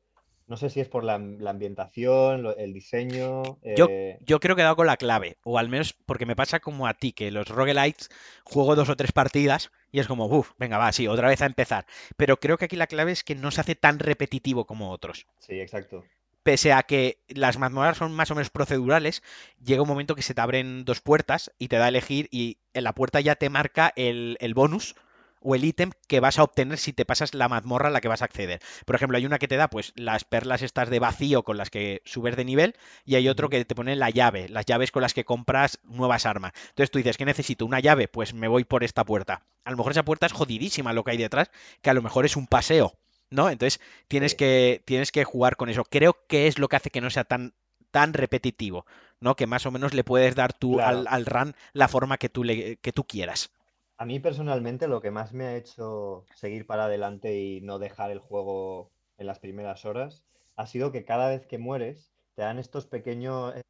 no 0.48 0.58
sé 0.58 0.70
si 0.70 0.82
es 0.82 0.90
por 0.90 1.06
la, 1.06 1.16
ambientación, 1.16 2.48
el 2.58 2.74
diseño. 2.74 3.44
Yo, 3.78 3.88
eh, 3.90 4.18
yo, 4.22 4.40
creo 4.42 4.56
que 4.56 4.62
he 4.62 4.64
dado 4.64 4.76
con 4.76 4.88
la 4.88 4.98
clave, 4.98 5.38
o 5.44 5.58
al 5.58 5.70
menos 5.70 5.94
porque 5.94 6.26
me 6.26 6.36
pasa 6.36 6.60
como 6.60 6.88
a 6.88 6.94
ti, 6.94 7.14
que 7.14 7.32
los 7.32 7.48
roguelites 7.48 8.10
juego 8.44 8.76
dos 8.76 8.90
o 8.90 8.98
tres 8.98 9.14
partidas 9.14 9.72
y 9.92 10.00
es 10.00 10.08
como, 10.08 10.26
uff, 10.26 10.52
venga, 10.58 10.78
va, 10.78 10.92
sí, 10.92 11.08
otra 11.08 11.30
vez 11.30 11.42
a 11.42 11.46
empezar. 11.46 11.86
Pero 12.16 12.40
creo 12.40 12.58
que 12.58 12.66
aquí 12.66 12.76
la 12.76 12.88
clave 12.88 13.12
es 13.12 13.24
que 13.24 13.36
no 13.36 13.52
se 13.52 13.62
hace 13.62 13.76
tan 13.76 14.00
repetitivo 14.00 14.66
como 14.66 14.92
otros. 14.92 15.28
Sí, 15.40 15.60
exacto. 15.60 16.04
Pese 16.44 16.72
a 16.72 16.84
que 16.84 17.20
las 17.28 17.58
mazmorras 17.58 17.98
son 17.98 18.14
más 18.14 18.32
o 18.32 18.36
menos 18.36 18.50
procedurales, 18.50 19.22
llega 19.64 19.82
un 19.82 19.88
momento 19.88 20.16
que 20.16 20.22
se 20.22 20.34
te 20.34 20.42
abren 20.42 20.86
dos 20.86 21.02
puertas 21.02 21.52
y 21.60 21.68
te 21.68 21.76
da 21.76 21.86
a 21.86 21.90
elegir 21.90 22.30
y 22.32 22.58
en 22.74 22.86
la 22.86 22.94
puerta 22.94 23.20
ya 23.20 23.36
te 23.36 23.50
marca 23.50 23.92
el, 23.96 24.38
el 24.40 24.54
bonus 24.54 24.96
o 25.42 25.56
el 25.56 25.64
ítem 25.64 25.92
que 26.08 26.20
vas 26.20 26.40
a 26.40 26.44
obtener 26.44 26.78
si 26.78 26.94
te 26.94 27.06
pasas 27.06 27.34
la 27.34 27.50
mazmorra 27.50 27.90
a 27.90 27.92
la 27.92 28.02
que 28.02 28.08
vas 28.08 28.22
a 28.22 28.26
acceder. 28.26 28.62
Por 28.86 28.96
ejemplo, 28.96 29.18
hay 29.18 29.26
una 29.26 29.40
que 29.40 29.48
te 29.48 29.56
da 29.58 29.70
pues 29.70 29.94
las 29.96 30.24
perlas 30.24 30.62
estas 30.62 30.90
de 30.90 31.00
vacío 31.00 31.44
con 31.44 31.58
las 31.58 31.70
que 31.70 32.02
subes 32.06 32.36
de 32.36 32.46
nivel 32.46 32.76
y 33.06 33.16
hay 33.16 33.30
otro 33.30 33.50
que 33.50 33.64
te 33.66 33.76
pone 33.76 33.96
la 33.96 34.10
llave, 34.10 34.50
las 34.50 34.66
llaves 34.66 34.92
con 34.92 35.02
las 35.02 35.14
que 35.14 35.26
compras 35.26 35.80
nuevas 35.84 36.26
armas. 36.26 36.54
Entonces 36.70 36.92
tú 36.92 36.98
dices, 37.00 37.18
¿qué 37.18 37.26
necesito? 37.26 37.66
¿Una 37.66 37.80
llave? 37.80 38.08
Pues 38.08 38.34
me 38.34 38.48
voy 38.48 38.64
por 38.64 38.84
esta 38.84 39.04
puerta. 39.06 39.42
A 39.66 39.72
lo 39.72 39.78
mejor 39.78 39.92
esa 39.92 40.04
puerta 40.04 40.26
es 40.26 40.34
jodidísima 40.34 40.94
lo 40.94 41.04
que 41.04 41.12
hay 41.12 41.18
detrás, 41.18 41.50
que 41.82 41.90
a 41.90 41.94
lo 41.94 42.02
mejor 42.02 42.26
es 42.26 42.36
un 42.36 42.48
paseo, 42.48 42.94
¿no? 43.30 43.50
Entonces 43.50 43.82
tienes, 44.08 44.36
que, 44.36 44.82
tienes 44.86 45.12
que 45.12 45.24
jugar 45.24 45.56
con 45.58 45.70
eso. 45.70 45.84
Creo 45.84 46.18
que 46.28 46.48
es 46.48 46.58
lo 46.60 46.68
que 46.70 46.78
hace 46.78 46.90
que 46.90 47.02
no 47.02 47.10
sea 47.10 47.24
tan 47.26 47.54
tan 47.92 48.14
repetitivo, 48.14 48.86
¿no? 49.22 49.36
Que 49.36 49.48
más 49.48 49.66
o 49.66 49.72
menos 49.72 49.94
le 49.94 50.04
puedes 50.04 50.36
dar 50.36 50.52
tú 50.54 50.74
Claro. 50.76 51.00
al, 51.00 51.08
al 51.08 51.26
run 51.26 51.56
la 51.74 51.88
forma 51.88 52.18
que 52.18 52.28
tú, 52.30 52.44
le, 52.44 52.76
que 52.78 52.92
tú 52.92 53.06
quieras. 53.06 53.50
A 53.98 54.06
mí 54.06 54.20
personalmente 54.20 54.88
lo 54.88 55.02
que 55.02 55.10
más 55.10 55.34
me 55.34 55.46
ha 55.46 55.56
hecho 55.56 56.26
seguir 56.36 56.68
para 56.68 56.86
adelante 56.86 57.40
y 57.40 57.62
no 57.62 57.80
dejar 57.80 58.12
el 58.12 58.20
juego 58.20 58.92
en 59.18 59.26
las 59.26 59.40
primeras 59.40 59.86
horas 59.86 60.24
ha 60.56 60.68
sido 60.68 60.92
que 60.92 61.04
cada 61.04 61.30
vez 61.30 61.48
que 61.48 61.58
mueres 61.58 62.12
te 62.36 62.44
dan 62.44 62.60
estos 62.60 62.86
pequeños 62.86 63.56
eh, 63.56 63.62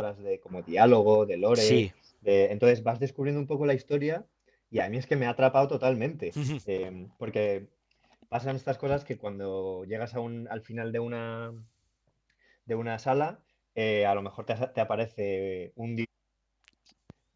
horas 0.00 0.18
de 0.18 0.40
como 0.40 0.62
diálogo, 0.62 1.26
de 1.26 1.36
lore, 1.36 1.62
Sí. 1.62 1.92
de... 2.22 2.50
entonces 2.50 2.82
vas 2.82 2.98
descubriendo 2.98 3.40
un 3.40 3.46
poco 3.46 3.66
la 3.66 3.74
historia 3.74 4.26
y 4.68 4.80
a 4.80 4.88
mí 4.88 4.96
es 4.96 5.06
que 5.06 5.16
me 5.16 5.26
ha 5.26 5.30
atrapado 5.30 5.68
totalmente, 5.68 6.32
eh, 6.66 7.08
porque 7.18 7.68
pasan 8.28 8.56
estas 8.56 8.78
cosas 8.78 9.04
que 9.04 9.16
cuando 9.16 9.84
llegas 9.84 10.14
a 10.14 10.20
un, 10.20 10.48
al 10.48 10.62
final 10.62 10.90
de 10.90 10.98
una, 10.98 11.52
de 12.66 12.74
una 12.74 12.98
sala, 12.98 13.44
eh, 13.76 14.06
a 14.06 14.14
lo 14.14 14.22
mejor 14.22 14.44
te, 14.44 14.54
te 14.54 14.80
aparece 14.80 15.72
un 15.76 15.94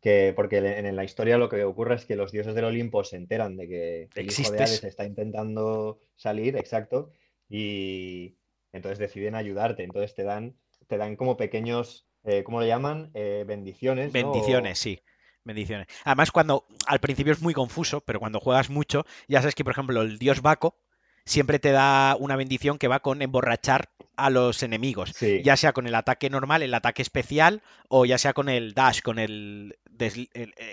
que 0.05 0.35
porque 0.37 0.59
en 0.59 0.97
la 0.97 1.05
historia 1.05 1.39
lo 1.39 1.49
que 1.49 1.65
ocurre 1.65 1.95
es 1.95 2.05
que 2.05 2.15
los 2.15 2.31
dioses 2.31 2.55
del 2.55 2.67
Olimpo 2.67 3.05
se 3.05 3.17
enteran 3.17 3.57
de 3.57 3.67
que 3.67 4.09
el 4.15 4.31
hijo 4.31 4.53
de 4.53 4.59
Hades 4.59 4.85
está 4.85 5.07
intentando 5.07 5.99
salir, 6.15 6.59
exacto, 6.59 7.11
y 7.49 8.37
entonces 8.75 8.99
deciden 8.99 9.35
ayudarte. 9.35 9.83
Entonces 9.83 10.15
te 10.15 10.23
dan, 10.23 10.59
te 10.89 10.99
dan 10.99 11.17
como 11.17 11.39
pequeños, 11.39 12.07
eh, 12.23 12.45
¿cómo 12.45 12.61
le 12.61 12.67
llaman? 12.67 13.13
Eh, 13.15 13.45
bendiciones. 13.47 14.13
Bendiciones, 14.13 14.79
sí. 14.79 15.01
Bendiciones. 15.43 15.87
Además, 16.05 16.31
cuando 16.31 16.67
al 16.87 17.01
principio 17.01 17.33
es 17.33 17.41
muy 17.41 17.55
confuso, 17.55 18.03
pero 18.03 18.21
cuando 18.21 18.41
juegas 18.41 18.69
mucho, 18.69 19.07
ya 19.27 19.41
sabes 19.41 19.55
que, 19.55 19.65
por 19.65 19.73
ejemplo, 19.73 20.03
el 20.03 20.19
dios 20.19 20.43
Baco 20.43 20.84
siempre 21.25 21.59
te 21.59 21.73
da 21.73 22.17
una 22.19 22.37
bendición 22.37 22.79
que 22.79 22.89
va 22.89 23.01
con 23.01 23.23
emborrachar 23.23 23.89
a 24.17 24.31
los 24.31 24.63
enemigos, 24.63 25.13
Sí, 25.15 25.43
ya 25.43 25.57
sea 25.57 25.73
con 25.73 25.87
el 25.87 25.95
ataque 25.95 26.31
normal, 26.31 26.63
el 26.63 26.75
ataque 26.75 27.03
especial, 27.03 27.63
o 27.89 28.05
ya 28.05 28.19
sea 28.19 28.33
con 28.33 28.49
el 28.49 28.75
dash, 28.75 29.01
con 29.01 29.19
el, 29.19 29.77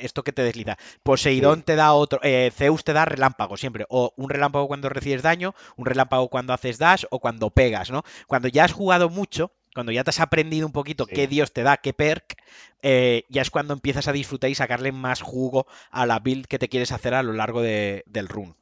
esto 0.02 0.24
que 0.24 0.32
te 0.32 0.44
desliza. 0.44 0.78
Poseidón 1.04 1.60
sí, 1.60 1.64
te 1.66 1.76
da 1.76 1.94
otro, 1.94 2.20
eh, 2.24 2.52
Zeus 2.56 2.84
te 2.84 2.94
da 2.94 3.06
relámpago 3.06 3.58
siempre, 3.58 3.86
o 3.90 4.14
un 4.16 4.30
relámpago 4.30 4.68
cuando 4.68 4.90
recibes 4.90 5.22
daño, 5.24 5.56
un 5.76 5.86
relámpago 5.86 6.28
cuando 6.30 6.54
haces 6.54 6.78
dash 6.78 7.06
o 7.10 7.20
cuando 7.20 7.50
pegas, 7.50 7.90
¿no? 7.92 8.04
Cuando 8.28 8.48
ya 8.48 8.66
has 8.66 8.74
jugado 8.74 9.10
mucho, 9.10 9.52
cuando 9.74 9.92
ya 9.92 10.04
te 10.04 10.10
has 10.10 10.20
aprendido 10.20 10.68
un 10.68 10.74
poquito 10.74 11.06
qué 11.08 11.28
dios 11.28 11.54
te 11.54 11.64
da, 11.64 11.78
qué 11.78 11.94
perk, 11.94 12.36
eh, 12.82 13.24
ya 13.30 13.42
es 13.42 13.50
cuando 13.50 13.74
empiezas 13.74 14.08
a 14.08 14.12
disfrutar 14.12 14.50
y 14.50 14.56
sacarle 14.56 14.92
más 14.92 15.22
jugo 15.22 15.66
a 15.92 16.06
la 16.06 16.20
build 16.20 16.46
que 16.48 16.60
te 16.60 16.68
quieres 16.70 16.92
hacer 16.92 17.14
a 17.14 17.24
lo 17.24 17.34
largo 17.34 17.62
de- 17.62 18.04
del 18.06 18.28
run. 18.28 18.56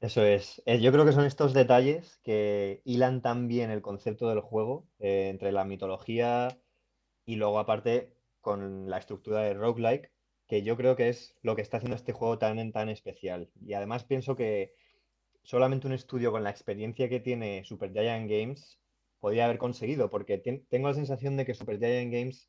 Eso 0.00 0.24
es. 0.24 0.62
Eh, 0.64 0.80
yo 0.80 0.92
creo 0.92 1.04
que 1.04 1.12
son 1.12 1.26
estos 1.26 1.52
detalles 1.52 2.18
que 2.24 2.80
hilan 2.84 3.20
tan 3.20 3.48
bien 3.48 3.70
el 3.70 3.82
concepto 3.82 4.30
del 4.30 4.40
juego, 4.40 4.86
eh, 4.98 5.28
entre 5.28 5.52
la 5.52 5.64
mitología 5.64 6.58
y 7.26 7.36
luego 7.36 7.58
aparte 7.58 8.14
con 8.40 8.88
la 8.88 8.98
estructura 8.98 9.42
de 9.42 9.54
roguelike, 9.54 10.10
que 10.48 10.62
yo 10.62 10.76
creo 10.76 10.96
que 10.96 11.10
es 11.10 11.36
lo 11.42 11.54
que 11.54 11.62
está 11.62 11.76
haciendo 11.76 11.96
este 11.96 12.12
juego 12.14 12.38
tan, 12.38 12.72
tan 12.72 12.88
especial. 12.88 13.50
Y 13.62 13.74
además 13.74 14.04
pienso 14.04 14.36
que 14.36 14.72
solamente 15.42 15.86
un 15.86 15.92
estudio 15.92 16.32
con 16.32 16.44
la 16.44 16.50
experiencia 16.50 17.10
que 17.10 17.20
tiene 17.20 17.64
Supergiant 17.64 18.30
Games 18.30 18.78
podría 19.20 19.44
haber 19.44 19.58
conseguido, 19.58 20.08
porque 20.08 20.38
tengo 20.38 20.88
la 20.88 20.94
sensación 20.94 21.36
de 21.36 21.44
que 21.44 21.54
Supergiant 21.54 22.12
Games 22.12 22.48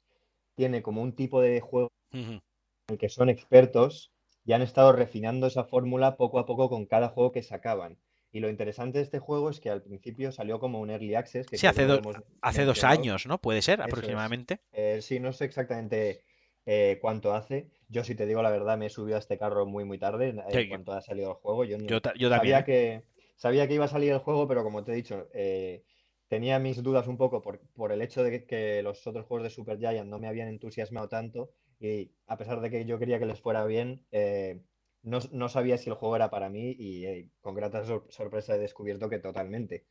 tiene 0.56 0.82
como 0.82 1.02
un 1.02 1.16
tipo 1.16 1.42
de 1.42 1.60
juego 1.60 1.90
en 2.14 2.42
el 2.88 2.98
que 2.98 3.10
son 3.10 3.30
expertos 3.30 4.14
y 4.46 4.54
han 4.54 4.62
estado 4.62 4.92
refinando 4.94 5.48
esa 5.48 5.64
fórmula 5.66 6.18
poco 6.18 6.40
a 6.40 6.46
poco 6.46 6.70
con 6.70 6.86
cada 6.86 7.10
juego 7.10 7.32
que 7.32 7.44
sacaban. 7.44 7.98
Y 8.32 8.40
lo 8.40 8.50
interesante 8.50 9.00
de 9.00 9.04
este 9.04 9.20
juego 9.20 9.50
es 9.50 9.60
que 9.60 9.70
al 9.70 9.82
principio 9.84 10.32
salió 10.32 10.60
como 10.60 10.80
un 10.82 10.90
early 10.90 11.16
access, 11.16 11.48
que 11.50 11.58
Sí, 11.58 11.68
hace, 11.68 11.86
no 11.86 11.88
lo 11.88 11.96
do- 11.96 12.00
hemos 12.00 12.18
hace 12.42 12.66
dos 12.66 12.84
años, 12.84 13.26
¿no? 13.28 13.38
Puede 13.38 13.62
ser, 13.62 13.82
Eso 13.84 14.08
aproximadamente. 14.10 14.60
Eh, 14.74 15.02
sí, 15.02 15.20
no 15.20 15.34
sé 15.34 15.46
exactamente 15.46 16.24
eh, 16.66 16.98
cuánto 17.02 17.34
hace. 17.34 17.72
Yo, 17.90 18.04
si 18.04 18.16
te 18.16 18.26
digo 18.26 18.42
la 18.42 18.50
verdad, 18.52 18.78
me 18.78 18.88
he 18.88 18.90
subido 18.90 19.18
a 19.18 19.20
este 19.20 19.38
carro 19.38 19.66
muy, 19.66 19.84
muy 19.86 20.00
tarde 20.00 20.30
en, 20.30 20.42
Sí, 20.48 20.68
yo, 20.70 20.78
cuanto 20.78 20.94
ha 20.94 21.02
salido 21.02 21.30
el 21.32 21.36
juego. 21.38 21.66
Yo, 21.66 21.78
no- 21.78 21.88
yo 21.88 22.02
ta- 22.02 22.14
yo 22.18 22.30
también, 22.30 22.56
sabía 22.56 22.58
¿eh? 22.58 22.66
que, 22.66 23.04
sabía 23.36 23.68
que 23.68 23.76
iba 23.76 23.86
a 23.86 23.88
salir 23.90 24.12
el 24.14 24.20
juego, 24.20 24.48
pero 24.48 24.64
como 24.64 24.84
te 24.84 24.92
he 24.94 24.96
dicho, 24.96 25.28
eh, 25.34 25.84
tenía 26.28 26.60
mis 26.60 26.82
dudas 26.84 27.08
un 27.08 27.18
poco 27.18 27.42
por, 27.42 27.60
por 27.74 27.92
el 27.92 28.02
hecho 28.02 28.24
de 28.24 28.32
que, 28.32 28.46
que 28.46 28.84
los 28.84 29.06
otros 29.08 29.26
juegos 29.28 29.44
de 29.46 29.50
Supergiant 29.52 30.10
no 30.10 30.20
me 30.20 30.28
habían 30.30 30.48
entusiasmado 30.50 31.10
tanto. 31.10 31.52
Y 31.82 32.14
a 32.28 32.38
pesar 32.38 32.62
de 32.62 32.70
que 32.72 32.86
yo 32.86 33.00
quería 33.00 33.20
que 33.20 33.26
les 33.28 33.42
fuera 33.42 33.66
bien, 33.66 34.06
eh, 34.12 34.62
no, 35.04 35.20
no 35.32 35.50
sabía 35.50 35.78
si 35.80 35.90
el 35.90 35.96
juego 35.98 36.16
era 36.16 36.30
para 36.30 36.50
mí 36.50 36.76
y 36.78 37.06
eh, 37.06 37.32
con 37.42 37.56
grata 37.56 37.86
sor- 37.86 38.08
sorpresa 38.12 38.56
he 38.56 38.60
descubierto 38.60 39.10
que 39.10 39.20
totalmente. 39.20 39.88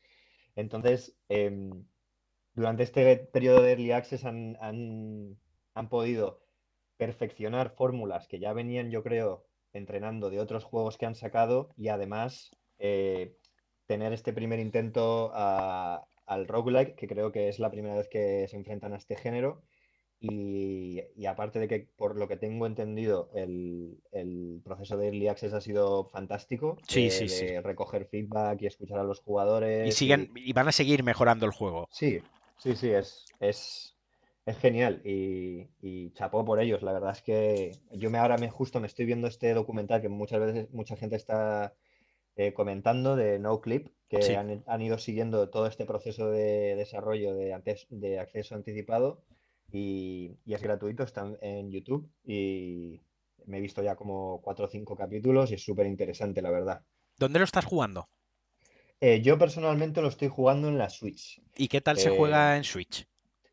Entonces, 0.56 1.18
em, 1.28 1.86
durante 2.54 2.82
este 2.84 3.16
periodo 3.16 3.62
de 3.62 3.72
Early 3.72 3.92
Access 3.92 4.24
han, 4.24 4.56
han- 4.60 5.38
podido 5.88 6.42
perfeccionar 6.98 7.70
fórmulas 7.70 8.28
que 8.28 8.38
ya 8.38 8.52
venían, 8.52 8.90
yo 8.90 9.02
creo, 9.02 9.46
entrenando 9.72 10.30
de 10.30 10.40
otros 10.40 10.64
juegos 10.64 10.98
que 10.98 11.06
han 11.06 11.14
sacado 11.14 11.70
y 11.76 11.88
además 11.88 12.50
eh, 12.78 13.36
tener 13.86 14.12
este 14.12 14.32
primer 14.34 14.58
intento 14.60 15.32
al 15.34 16.46
roguelike, 16.48 16.94
que 16.96 17.08
creo 17.08 17.32
que 17.32 17.48
es 17.48 17.58
la 17.58 17.70
primera 17.70 17.96
vez 17.96 18.08
que 18.08 18.46
se 18.48 18.56
enfrentan 18.56 18.92
a 18.92 18.96
este 18.98 19.16
género. 19.16 19.62
Y, 20.20 21.00
y 21.16 21.26
aparte 21.26 21.58
de 21.58 21.68
que, 21.68 21.88
por 21.96 22.16
lo 22.16 22.28
que 22.28 22.36
tengo 22.36 22.66
entendido, 22.66 23.30
el, 23.34 24.02
el 24.12 24.60
proceso 24.64 24.96
de 24.98 25.06
Early 25.06 25.28
Access 25.28 25.54
ha 25.54 25.60
sido 25.62 26.04
fantástico, 26.04 26.84
Sí, 26.88 27.10
eh, 27.10 27.24
sí, 27.28 27.28
sí. 27.28 27.46
recoger 27.62 28.06
feedback 28.06 28.60
y 28.62 28.66
escuchar 28.66 28.98
a 28.98 29.04
los 29.04 29.20
Y 29.82 29.90
jugadores 29.90 29.92
siguen, 29.92 30.30
y, 30.32 30.32
y 30.36 30.52
van 30.54 30.68
a 30.68 30.72
seguir 30.72 31.02
mejorando 31.02 31.44
el 31.44 31.52
juego. 31.52 31.90
Sí, 31.90 32.20
sí, 32.56 32.76
sí, 32.76 32.90
es, 32.90 33.34
es, 33.40 33.96
es 34.46 34.58
genial 34.58 35.02
y, 35.04 35.68
y 35.80 36.12
chapó 36.12 36.44
por 36.44 36.60
ellos. 36.60 36.82
La 36.82 36.92
verdad 36.92 37.12
es 37.12 37.22
que 37.22 37.80
yo 37.92 38.10
me 38.10 38.18
ahora 38.18 38.38
me 38.38 38.50
justo 38.50 38.80
me 38.80 38.86
estoy 38.86 39.06
viendo 39.06 39.26
este 39.28 39.52
documental 39.54 40.00
que 40.00 40.08
muchas 40.08 40.40
veces 40.40 40.70
mucha 40.72 40.96
gente 40.96 41.16
está 41.16 41.74
eh, 42.36 42.52
comentando 42.54 43.16
de 43.16 43.38
No 43.38 43.60
Clip, 43.60 43.88
que 44.08 44.18
Sí. 44.26 44.36
han, 44.36 44.64
han 44.66 44.82
ido 44.82 44.98
siguiendo 44.98 45.50
todo 45.50 45.66
este 45.66 45.86
proceso 45.86 46.30
de 46.30 46.76
desarrollo 46.76 47.34
de, 47.34 47.54
antes- 47.54 47.86
de 47.90 48.18
acceso 48.20 48.54
anticipado 48.54 49.24
y, 49.72 50.38
y 50.44 50.54
es 50.54 50.62
gratuito, 50.62 51.02
está 51.02 51.26
en, 51.40 51.70
YouTube 51.70 52.10
y 52.24 53.00
me 53.46 53.58
he 53.58 53.60
visto 53.60 53.82
ya 53.82 53.96
como 53.96 54.40
cuatro 54.42 54.66
o 54.66 54.68
cinco 54.68 54.96
capítulos 54.96 55.50
y 55.50 55.54
es 55.54 55.62
súper 55.64 55.86
interesante, 55.86 56.42
la 56.42 56.50
verdad. 56.50 56.84
¿Dónde 57.16 57.38
lo 57.38 57.44
estás 57.44 57.64
jugando? 57.64 58.08
Eh, 59.00 59.22
yo 59.22 59.38
personalmente 59.38 60.02
lo 60.02 60.08
estoy 60.08 60.28
jugando 60.28 60.68
en 60.68 60.78
la 60.78 60.90
Switch. 60.90 61.42
¿Y 61.56 61.68
qué 61.68 61.80
tal 61.80 61.98
se 61.98 62.10
Eh, 62.10 62.16
juega 62.16 62.56
en 62.56 62.64
Switch? 62.64 63.06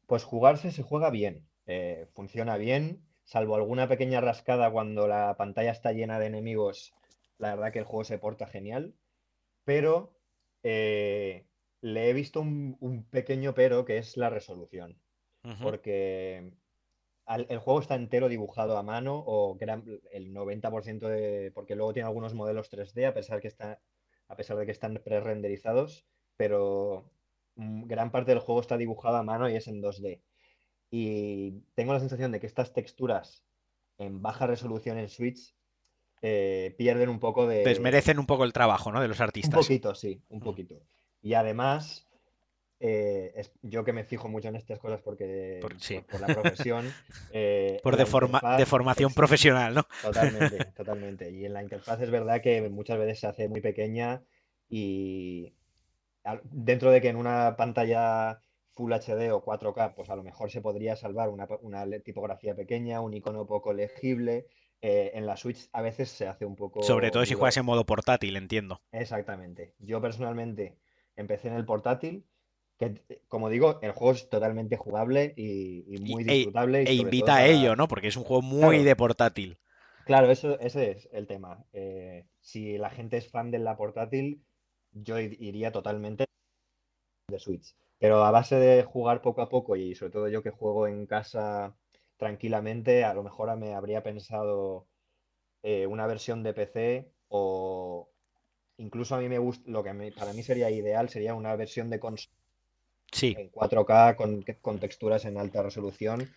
Pues 0.06 0.24
jugarse 0.24 0.72
se 0.72 0.84
juega 0.84 1.10
bien, 1.10 1.48
eh, 1.66 2.08
funciona 2.14 2.58
bien, 2.58 3.06
salvo 3.24 3.56
alguna 3.56 3.88
pequeña 3.88 4.22
rascada 4.22 4.72
cuando 4.72 5.08
la 5.08 5.36
pantalla 5.38 5.72
está 5.72 5.92
llena 5.92 6.20
de 6.20 6.28
enemigos, 6.28 6.94
la 7.38 7.56
verdad 7.56 7.72
que 7.72 7.80
el 7.80 7.86
juego 7.86 8.04
se 8.04 8.18
porta 8.18 8.48
genial, 8.48 8.96
pero 9.64 10.14
le 10.64 12.10
he 12.10 12.14
visto 12.14 12.42
un, 12.42 12.76
un 12.82 13.04
pequeño 13.06 13.54
pero 13.54 13.86
que 13.86 13.98
es 13.98 14.18
la 14.18 14.30
resolución, 14.30 15.00
Porque 15.62 16.52
al- 17.26 17.46
el 17.50 17.60
juego 17.60 17.80
está 17.82 17.96
entero 17.96 18.30
dibujado 18.30 18.78
a 18.78 18.84
mano 18.84 19.24
o 19.26 19.56
gran- 19.56 19.84
el 20.12 20.34
90% 20.34 21.08
de, 21.08 21.52
porque 21.54 21.76
luego 21.76 21.94
tiene 21.94 22.08
algunos 22.08 22.34
modelos 22.34 22.70
3D 22.70 23.06
a 23.08 23.14
pesar 23.14 23.42
que 23.42 23.48
está, 23.48 23.80
a 24.28 24.36
pesar 24.36 24.58
de 24.58 24.66
que 24.66 24.72
están 24.72 25.02
pre-renderizados, 25.04 26.06
pero 26.38 27.10
mm, 27.56 27.88
gran 27.88 28.12
parte 28.12 28.32
del 28.32 28.40
juego 28.40 28.62
está 28.62 28.78
dibujado 28.78 29.18
a 29.18 29.24
mano 29.24 29.50
y 29.50 29.56
es 29.56 29.68
en 29.68 29.82
2D. 29.82 30.22
Y 30.90 31.52
tengo 31.76 31.94
la 31.94 32.00
sensación 32.00 32.32
de 32.32 32.40
que 32.40 32.48
estas 32.48 32.72
texturas 32.74 33.44
en 33.98 34.22
baja 34.22 34.48
resolución 34.48 34.98
en 34.98 35.10
Switch 35.10 35.54
eh, 36.22 36.74
pierden 36.78 37.10
un 37.10 37.20
poco 37.20 37.46
de... 37.48 37.64
Desmerecen 37.64 38.20
un 38.20 38.26
poco 38.26 38.44
el 38.44 38.54
trabajo, 38.54 38.92
¿no? 38.92 39.02
De 39.02 39.08
los 39.08 39.20
Un 39.20 39.24
artistas. 39.26 39.60
poquito, 39.60 39.94
sí, 39.96 40.22
un 40.30 40.40
poquito. 40.40 40.82
Y 41.22 41.34
además, 41.34 42.07
eh, 42.80 43.32
es- 43.36 43.52
yo 43.64 43.84
que 43.84 43.94
me 43.94 44.04
fijo 44.04 44.28
mucho 44.30 44.48
en 44.50 44.56
estas 44.56 44.80
cosas 44.80 45.02
porque 45.02 45.60
Por- 45.62 45.80
sí. 45.80 45.96
por, 45.96 46.06
por 46.06 46.22
la 46.22 46.28
profesión, 46.36 46.86
eh, 47.34 47.80
Por 47.84 47.98
deforma- 47.98 48.40
interfaz- 48.40 48.58
de 48.58 48.66
formación 48.66 49.14
profesional, 49.14 49.74
¿no? 49.74 49.88
Totalmente, 50.02 50.66
totalmente. 50.76 51.32
Y 51.32 51.46
en 51.46 51.54
la 51.54 51.64
interfaz 51.64 52.02
es 52.02 52.12
verdad 52.12 52.42
que 52.42 52.70
muchas 52.70 52.98
veces 53.00 53.20
se 53.20 53.28
hace 53.28 53.50
muy 53.50 53.62
pequeña 53.62 54.22
y 54.70 55.54
al- 56.24 56.42
dentro 56.44 56.92
de 56.92 57.02
que 57.02 57.10
en 57.10 57.16
una 57.16 57.56
pantalla 57.58 58.42
Full 58.74 58.94
HD 58.94 59.32
o 59.32 59.44
4K, 59.44 59.96
pues 59.96 60.10
a 60.12 60.16
lo 60.16 60.24
mejor 60.24 60.52
se 60.52 60.62
podría 60.62 60.96
salvar 60.96 61.30
una, 61.30 61.48
tipografía 62.04 62.54
pequeña, 62.56 63.02
un 63.02 63.14
icono 63.16 63.48
poco 63.48 63.74
legible. 63.74 64.46
eh, 64.84 65.10
en 65.16 65.26
la 65.26 65.36
Switch 65.36 65.68
a 65.74 65.82
veces 65.82 66.10
se 66.12 66.28
hace 66.28 66.46
un 66.46 66.56
poco 66.56 66.84
Sobre 66.84 67.10
todo 67.10 67.26
si 67.26 67.34
juegas 67.34 67.58
en 67.58 67.66
modo 67.66 67.84
portátil, 67.88 68.38
entiendo. 68.38 68.80
Exactamente. 68.92 69.74
Yo 69.80 70.00
personalmente 70.00 70.78
empecé 71.16 71.48
en 71.48 71.56
el 71.56 71.66
portátil, 71.66 72.24
que 72.78 73.02
eh, 73.10 73.22
como 73.28 73.50
digo, 73.50 73.80
el 73.82 73.92
juego 73.92 74.14
es 74.14 74.30
totalmente 74.30 74.78
jugable 74.78 75.34
y, 75.36 75.84
muy 76.02 76.24
e, 76.24 76.26
disfrutable 76.26 76.84
y 76.84 76.88
e 76.88 76.94
invita 76.94 77.36
a 77.38 77.46
ello, 77.46 77.76
¿no? 77.76 77.88
Porque 77.88 78.08
es 78.08 78.18
un 78.18 78.24
juego 78.24 78.42
muy 78.42 78.60
Claro, 78.60 78.84
de 78.84 78.96
portátil. 78.96 79.58
claro, 80.06 80.32
eso, 80.32 80.60
ese 80.60 80.92
es 80.92 81.10
el 81.12 81.28
tema. 81.28 81.66
Eh, 81.74 82.26
si 82.40 82.78
la 82.78 82.90
gente 82.90 83.18
es 83.18 83.30
fan 83.30 83.52
de 83.52 83.60
la 83.60 83.78
portátil, 83.78 84.42
yo 84.92 85.20
iría 85.20 85.72
totalmente 85.72 86.26
de 87.30 87.40
Switch. 87.40 87.76
Pero 88.00 88.24
a 88.24 88.32
base 88.32 88.56
de 88.58 88.84
jugar 88.84 89.22
poco 89.22 89.42
a 89.42 89.50
poco 89.50 89.76
y 89.76 89.96
sobre 89.96 90.12
todo 90.12 90.28
yo 90.28 90.44
que 90.44 90.52
juego 90.52 90.88
en 90.88 91.08
casa 91.08 91.76
tranquilamente, 92.18 93.04
a 93.04 93.14
lo 93.14 93.24
mejor 93.24 93.56
me 93.58 93.74
habría 93.74 94.04
pensado 94.04 94.88
eh, 95.64 95.88
una 95.88 96.08
versión 96.08 96.44
de 96.44 96.54
PC 96.54 97.12
o 97.30 98.10
incluso 98.78 99.16
a 99.16 99.20
mí 99.20 99.30
me 99.30 99.40
gusta, 99.40 99.70
lo 99.70 99.84
que 99.84 100.14
para 100.14 100.34
mí 100.34 100.44
sería 100.44 100.70
ideal 100.70 101.10
sería 101.10 101.34
una 101.36 101.56
versión 101.56 101.90
de 101.90 102.00
consola 102.00 102.36
Sí. 103.12 103.36
en 103.38 103.50
4K 103.52 104.16
con, 104.16 104.44
con 104.62 104.80
texturas 104.80 105.26
en 105.26 105.38
alta 105.38 105.64
resolución 105.64 106.30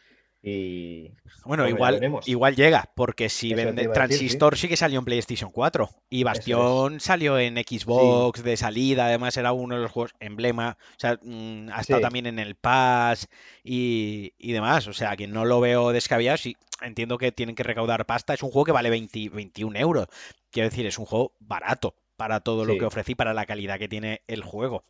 y 0.43 1.13
bueno, 1.45 1.69
igual, 1.69 2.01
igual 2.25 2.57
llega, 2.57 2.91
porque 2.95 3.29
si 3.29 3.53
vende 3.53 3.83
decir, 3.83 3.89
sí. 3.89 3.93
Transistor 3.93 4.57
sí 4.57 4.69
que 4.69 4.77
salió 4.77 4.99
en 4.99 5.05
PlayStation 5.05 5.51
4 5.51 5.91
y 6.09 6.23
Bastion 6.23 6.99
salió 6.99 7.39
en 7.39 7.57
Sí, 7.57 7.79
Xbox 7.79 8.43
de 8.43 8.57
salida, 8.57 9.07
además 9.07 9.37
era 9.37 9.53
uno 9.53 9.75
de 9.75 9.83
los 9.83 9.93
juegos 9.93 10.15
emblema, 10.19 10.79
o 10.81 10.99
sea, 10.99 11.19
mm, 11.23 11.69
ha 11.73 11.81
estado 11.81 11.99
sí, 11.99 12.03
también 12.03 12.27
en 12.27 12.39
el 12.39 12.55
Pass 12.55 13.29
y, 13.63 14.33
y 14.39 14.53
demás, 14.53 14.87
o 14.87 14.95
sea, 14.95 15.15
que 15.17 15.27
no 15.27 15.45
lo 15.45 15.61
veo 15.61 15.93
descabellado, 15.93 16.39
sí, 16.39 16.57
entiendo 16.81 17.19
que 17.19 17.33
tienen 17.33 17.55
que 17.55 17.63
recaudar 17.63 18.07
pasta, 18.07 18.33
es 18.33 18.43
un 18.43 18.51
juego 18.51 18.65
que 18.65 18.73
vale 18.73 18.89
20 18.89 19.29
21 19.29 19.77
euros, 19.77 20.07
quiero 20.51 20.71
decir, 20.71 20.87
es 20.87 20.99
un 20.99 21.05
juego 21.05 21.35
barato 21.39 21.97
para 22.17 22.41
todo 22.41 22.65
lo 22.65 22.79
que 22.79 22.89
y 23.07 23.15
para 23.15 23.35
la 23.35 23.47
calidad 23.47 23.79
que 23.79 23.89
tiene 23.89 24.23
el 24.27 24.43
juego. 24.43 24.85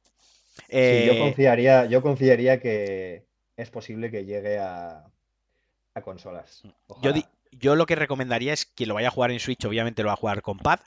Sí, 0.79 1.03
yo 1.03 1.17
Eh, 1.17 1.17
confiaría, 1.17 1.87
yo 1.87 2.03
confiaría 2.03 2.61
que 2.61 3.27
es 3.57 3.71
posible 3.71 4.11
que 4.11 4.25
llegue 4.25 4.59
a, 4.59 5.11
a 5.95 6.03
consolas. 6.03 6.69
Yo, 6.95 7.13
di- 7.13 7.29
yo 7.53 7.77
lo 7.77 7.87
que 7.87 7.97
recomendaría 7.97 8.53
es 8.53 8.67
que 8.67 8.87
lo 8.87 8.95
vaya 8.95 9.09
a 9.09 9.11
jugar 9.11 9.31
en 9.31 9.41
Switch, 9.41 9.65
obviamente 9.65 10.03
lo 10.03 10.09
va 10.09 10.15
a 10.15 10.17
jugar 10.17 10.43
con 10.43 10.59
pad. 10.59 10.81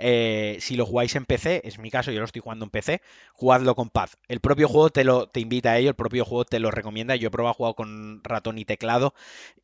Eh, 0.00 0.58
si 0.60 0.76
lo 0.76 0.86
jugáis 0.86 1.16
en 1.16 1.24
PC, 1.24 1.60
es 1.64 1.78
mi 1.80 1.90
caso, 1.90 2.12
yo 2.12 2.20
lo 2.20 2.24
estoy 2.24 2.40
jugando 2.40 2.64
en 2.64 2.70
PC, 2.70 3.02
jugadlo 3.32 3.74
con 3.74 3.90
pad. 3.90 4.10
El 4.28 4.38
propio 4.40 4.68
juego 4.68 4.90
te 4.90 5.02
lo 5.02 5.28
te 5.28 5.40
invita 5.40 5.72
a 5.72 5.78
ello, 5.78 5.88
el 5.90 5.96
propio 5.96 6.24
juego 6.24 6.44
te 6.44 6.60
lo 6.60 6.70
recomienda. 6.70 7.16
Yo 7.16 7.28
he 7.28 7.30
probado 7.32 7.50
a 7.50 7.54
jugar 7.54 7.74
con 7.74 8.20
ratón 8.22 8.58
y 8.58 8.64
teclado 8.64 9.12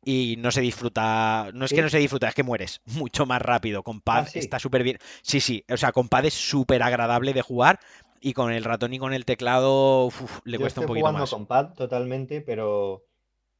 y 0.03 0.35
no 0.39 0.51
se 0.51 0.61
disfruta, 0.61 1.51
no 1.53 1.65
es 1.65 1.73
que 1.73 1.81
no 1.81 1.89
se 1.89 1.99
disfruta, 1.99 2.27
es 2.29 2.35
que 2.35 2.43
mueres 2.43 2.81
mucho 2.85 3.25
más 3.25 3.41
rápido. 3.41 3.83
Con 3.83 4.01
Ah, 4.11 4.23
pad 4.23 4.25
sí. 4.25 4.45
está 4.45 4.59
súper 4.59 4.83
bien. 4.83 4.99
Sí, 5.21 5.39
sí, 5.41 5.65
o 5.69 5.77
sea, 5.77 5.91
con 5.93 6.09
pad 6.09 6.25
es 6.25 6.33
súper 6.33 6.83
agradable 6.83 7.33
de 7.33 7.41
jugar 7.41 7.79
y 8.25 8.33
con 8.33 8.51
el 8.51 8.63
ratón 8.63 8.93
y 8.93 8.99
con 8.99 9.13
el 9.13 9.23
teclado 9.25 10.07
uf, 10.07 10.39
le 10.45 10.57
Yo 10.57 10.65
cuesta 10.65 10.81
un 10.81 10.87
poquito 10.87 11.11
jugando 11.11 11.13
más. 11.13 11.29
con 11.29 11.45
pad 11.47 11.73
totalmente, 11.75 12.41
pero 12.41 13.05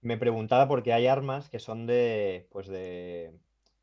me 0.02 0.18
preguntaba 0.18 0.68
porque 0.68 0.94
hay 0.94 1.08
armas 1.08 1.50
que 1.50 1.60
son 1.60 1.86
de, 1.88 2.48
pues 2.52 2.68
de, 2.68 3.34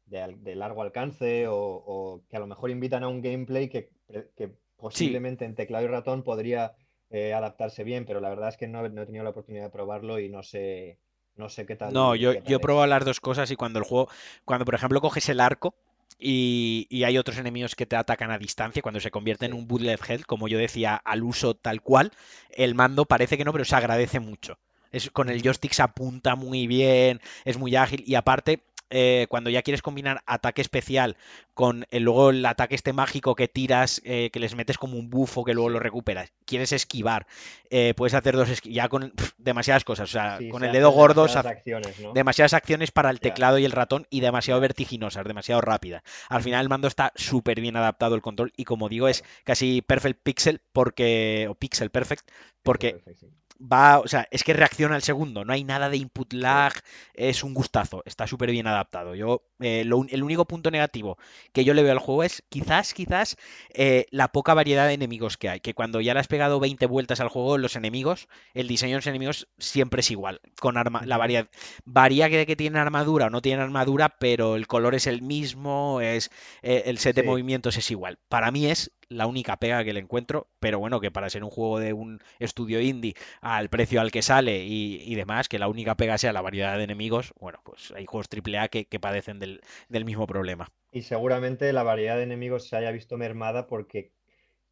de, 0.06 0.54
largo 0.56 0.82
alcance 0.82 1.46
o, 1.48 1.56
o 1.58 2.22
que 2.28 2.36
a 2.36 2.40
lo 2.40 2.46
mejor 2.46 2.70
invitan 2.70 3.04
a 3.04 3.08
un 3.08 3.20
gameplay 3.22 3.68
que, 3.68 3.90
que 4.36 4.54
Sí, 5.00 5.08
posiblemente 5.16 5.44
en 5.44 5.54
teclado 5.54 5.84
y 5.84 5.88
ratón 5.88 6.22
podría 6.22 6.74
eh, 7.10 7.34
adaptarse 7.34 7.84
bien, 7.84 8.06
pero 8.06 8.20
la 8.20 8.30
verdad 8.30 8.48
es 8.50 8.56
que 8.56 8.68
no, 8.68 8.88
no 8.88 9.02
he 9.02 9.06
tenido 9.06 9.24
la 9.24 9.30
oportunidad 9.30 9.64
de 9.64 9.70
probarlo 9.70 10.18
y 10.20 10.28
no 10.30 10.42
sé, 10.42 10.98
no 11.36 11.48
sé 11.48 11.66
qué 11.66 11.76
No, 11.84 12.04
tal, 12.04 12.14
yo, 12.14 12.32
qué 12.32 12.42
yo 12.44 12.56
he 12.56 12.60
probado 12.60 12.86
las 12.86 13.04
dos 13.04 13.20
cosas 13.20 13.50
y 13.50 13.56
cuando 13.56 13.78
el 13.80 13.84
juego, 13.84 14.08
cuando 14.44 14.64
por 14.64 14.74
ejemplo 14.74 15.00
coges 15.00 15.28
el 15.28 15.40
arco 15.40 15.74
y, 16.18 16.86
y 16.90 17.04
hay 17.04 17.18
otros 17.18 17.38
enemigos 17.38 17.74
que 17.74 17.86
te 17.86 17.96
atacan 17.96 18.30
a 18.30 18.38
distancia, 18.38 18.82
cuando 18.82 19.00
se 19.00 19.10
convierte 19.10 19.46
en 19.46 19.54
un 19.54 19.66
bullet 19.66 19.98
hell, 20.06 20.26
como 20.26 20.48
yo 20.48 20.58
decía, 20.58 20.96
al 20.96 21.22
uso 21.22 21.54
tal 21.54 21.82
cual, 21.82 22.12
el 22.50 22.74
mando 22.74 23.04
parece 23.04 23.36
que 23.36 23.44
no, 23.44 23.52
pero 23.52 23.64
se 23.64 23.76
agradece 23.76 24.20
mucho. 24.20 24.58
Es, 24.92 25.10
con 25.10 25.30
el 25.30 25.42
joystick 25.42 25.72
se 25.72 25.82
apunta 25.82 26.36
muy 26.36 26.66
bien, 26.66 27.20
es 27.44 27.56
muy 27.56 27.76
ágil 27.76 28.04
y 28.06 28.14
aparte, 28.14 28.62
eh, 28.94 29.26
cuando 29.30 29.48
ya 29.48 29.62
quieres 29.62 29.80
combinar 29.80 30.22
ataque 30.26 30.60
especial 30.60 31.16
con 31.54 31.86
el, 31.90 32.02
luego 32.02 32.30
el 32.30 32.44
ataque 32.44 32.74
este 32.74 32.92
mágico 32.92 33.34
que 33.34 33.48
tiras, 33.48 34.02
eh, 34.04 34.28
que 34.30 34.38
les 34.38 34.54
metes 34.54 34.76
como 34.76 34.98
un 34.98 35.08
bufo 35.08 35.44
que 35.44 35.54
luego 35.54 35.70
lo 35.70 35.78
recuperas, 35.78 36.32
quieres 36.44 36.72
esquivar, 36.72 37.26
eh, 37.70 37.94
puedes 37.96 38.12
hacer 38.12 38.36
dos 38.36 38.60
ya 38.62 38.88
con 38.88 39.12
demasiadas 39.38 39.84
cosas, 39.84 40.10
o 40.10 40.12
sea, 40.12 40.38
Sí, 40.38 40.48
con 40.50 40.60
se 40.60 40.66
el 40.66 40.72
dedo 40.72 40.90
gordo 40.90 41.22
demasiadas 41.22 41.46
acciones, 41.46 42.00
¿no? 42.00 42.12
demasiadas 42.12 42.52
acciones 42.52 42.90
para 42.90 43.10
el 43.10 43.20
teclado 43.20 43.58
y 43.58 43.64
el 43.64 43.72
ratón 43.72 44.06
y 44.10 44.20
demasiado 44.20 44.60
vertiginosas, 44.60 45.24
demasiado 45.24 45.62
rápidas. 45.62 46.02
Al 46.28 46.42
final 46.42 46.62
el 46.62 46.68
mando 46.68 46.88
está 46.88 47.12
súper 47.16 47.60
bien 47.60 47.76
adaptado 47.76 48.14
el 48.14 48.22
control 48.22 48.52
y 48.56 48.64
como 48.64 48.90
digo 48.90 49.08
es 49.08 49.24
casi 49.44 49.80
perfect 49.80 50.20
pixel 50.22 50.60
porque 50.72 51.46
o 51.48 51.54
pixel 51.54 51.90
perfect 51.90 52.28
porque 52.62 52.92
perfect, 52.92 53.18
sí. 53.18 53.26
Va, 53.62 54.00
o 54.00 54.08
sea, 54.08 54.26
es 54.30 54.44
que 54.44 54.52
reacciona 54.52 54.94
al 54.96 55.02
segundo, 55.02 55.44
no 55.44 55.52
hay 55.52 55.64
nada 55.64 55.88
de 55.88 55.96
input 55.96 56.32
lag, 56.32 56.72
es 57.14 57.44
un 57.44 57.54
gustazo, 57.54 58.02
está 58.06 58.26
súper 58.26 58.50
bien 58.50 58.66
adaptado. 58.66 59.14
Yo, 59.14 59.44
eh, 59.60 59.84
lo 59.84 60.04
el 60.08 60.22
único 60.22 60.46
punto 60.46 60.70
negativo 60.70 61.16
que 61.52 61.64
yo 61.64 61.74
le 61.74 61.82
veo 61.82 61.92
al 61.92 61.98
juego 61.98 62.24
es 62.24 62.42
quizás, 62.48 62.94
quizás 62.94 63.36
eh, 63.74 64.06
la 64.10 64.28
poca 64.28 64.54
variedad 64.54 64.86
de 64.88 64.94
enemigos 64.94 65.36
que 65.36 65.48
hay, 65.48 65.60
que 65.60 65.74
cuando 65.74 66.00
ya 66.00 66.14
le 66.14 66.20
has 66.20 66.28
pegado 66.28 66.60
20 66.60 66.86
vueltas 66.86 67.20
al 67.20 67.28
juego, 67.28 67.58
los 67.58 67.76
enemigos, 67.76 68.28
el 68.54 68.68
diseño 68.68 68.92
de 68.92 68.98
los 68.98 69.06
enemigos 69.06 69.48
siempre 69.58 70.00
es 70.00 70.10
igual, 70.10 70.40
con 70.60 70.76
arma, 70.76 71.02
la 71.06 71.18
variedad, 71.18 71.48
varía 71.84 72.28
que, 72.30 72.46
que 72.46 72.56
tienen 72.56 72.80
armadura 72.80 73.26
o 73.26 73.30
no 73.30 73.42
tienen 73.42 73.62
armadura, 73.64 74.16
pero 74.18 74.56
el 74.56 74.66
color 74.66 74.94
es 74.94 75.06
el 75.06 75.22
mismo, 75.22 76.00
es 76.00 76.30
eh, 76.62 76.84
el 76.86 76.98
set 76.98 77.16
de 77.16 77.22
Sí. 77.22 77.22
movimientos 77.22 77.76
es 77.76 77.90
igual. 77.90 78.18
Para 78.28 78.50
mí 78.50 78.66
es 78.66 78.92
la 79.12 79.26
única 79.26 79.56
pega 79.56 79.84
que 79.84 79.92
le 79.92 80.00
encuentro, 80.00 80.48
pero 80.60 80.78
bueno, 80.78 81.00
que 81.00 81.10
para 81.10 81.30
ser 81.30 81.44
un 81.44 81.50
juego 81.50 81.78
de 81.78 81.92
un 81.92 82.20
estudio 82.38 82.80
indie 82.80 83.14
al 83.40 83.68
precio 83.68 84.00
al 84.00 84.10
que 84.10 84.22
sale 84.22 84.64
y, 84.64 85.02
y 85.04 85.14
demás, 85.14 85.48
que 85.48 85.58
la 85.58 85.68
única 85.68 85.96
pega 85.96 86.18
sea 86.18 86.32
la 86.32 86.42
variedad 86.42 86.76
de 86.76 86.84
enemigos, 86.84 87.32
bueno, 87.38 87.60
pues 87.64 87.92
hay 87.96 88.06
juegos 88.06 88.28
AAA 88.28 88.68
que, 88.68 88.86
que 88.86 89.00
padecen 89.00 89.38
del, 89.38 89.60
del 89.88 90.04
mismo 90.04 90.26
problema. 90.26 90.68
Y 90.90 91.02
seguramente 91.02 91.72
la 91.72 91.82
variedad 91.82 92.16
de 92.16 92.24
enemigos 92.24 92.68
se 92.68 92.76
haya 92.76 92.90
visto 92.90 93.16
mermada 93.16 93.66
porque 93.66 94.12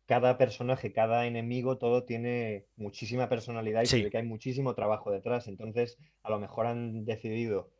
cada 0.07 0.39
personaje, 0.39 0.93
cada 0.93 1.27
enemigo, 1.27 1.79
todo 1.79 2.05
tiene 2.05 2.67
muchísima 2.77 3.29
personalidad 3.29 3.83
y 3.83 3.87
Sí, 3.87 4.11
que 4.11 4.19
hay 4.19 4.25
muchísimo 4.25 4.75
trabajo 4.75 5.13
detrás. 5.13 5.47
Entonces, 5.47 5.99
a 6.25 6.31
lo 6.31 6.41
mejor 6.41 6.67
han 6.67 7.05
decidido 7.05 7.71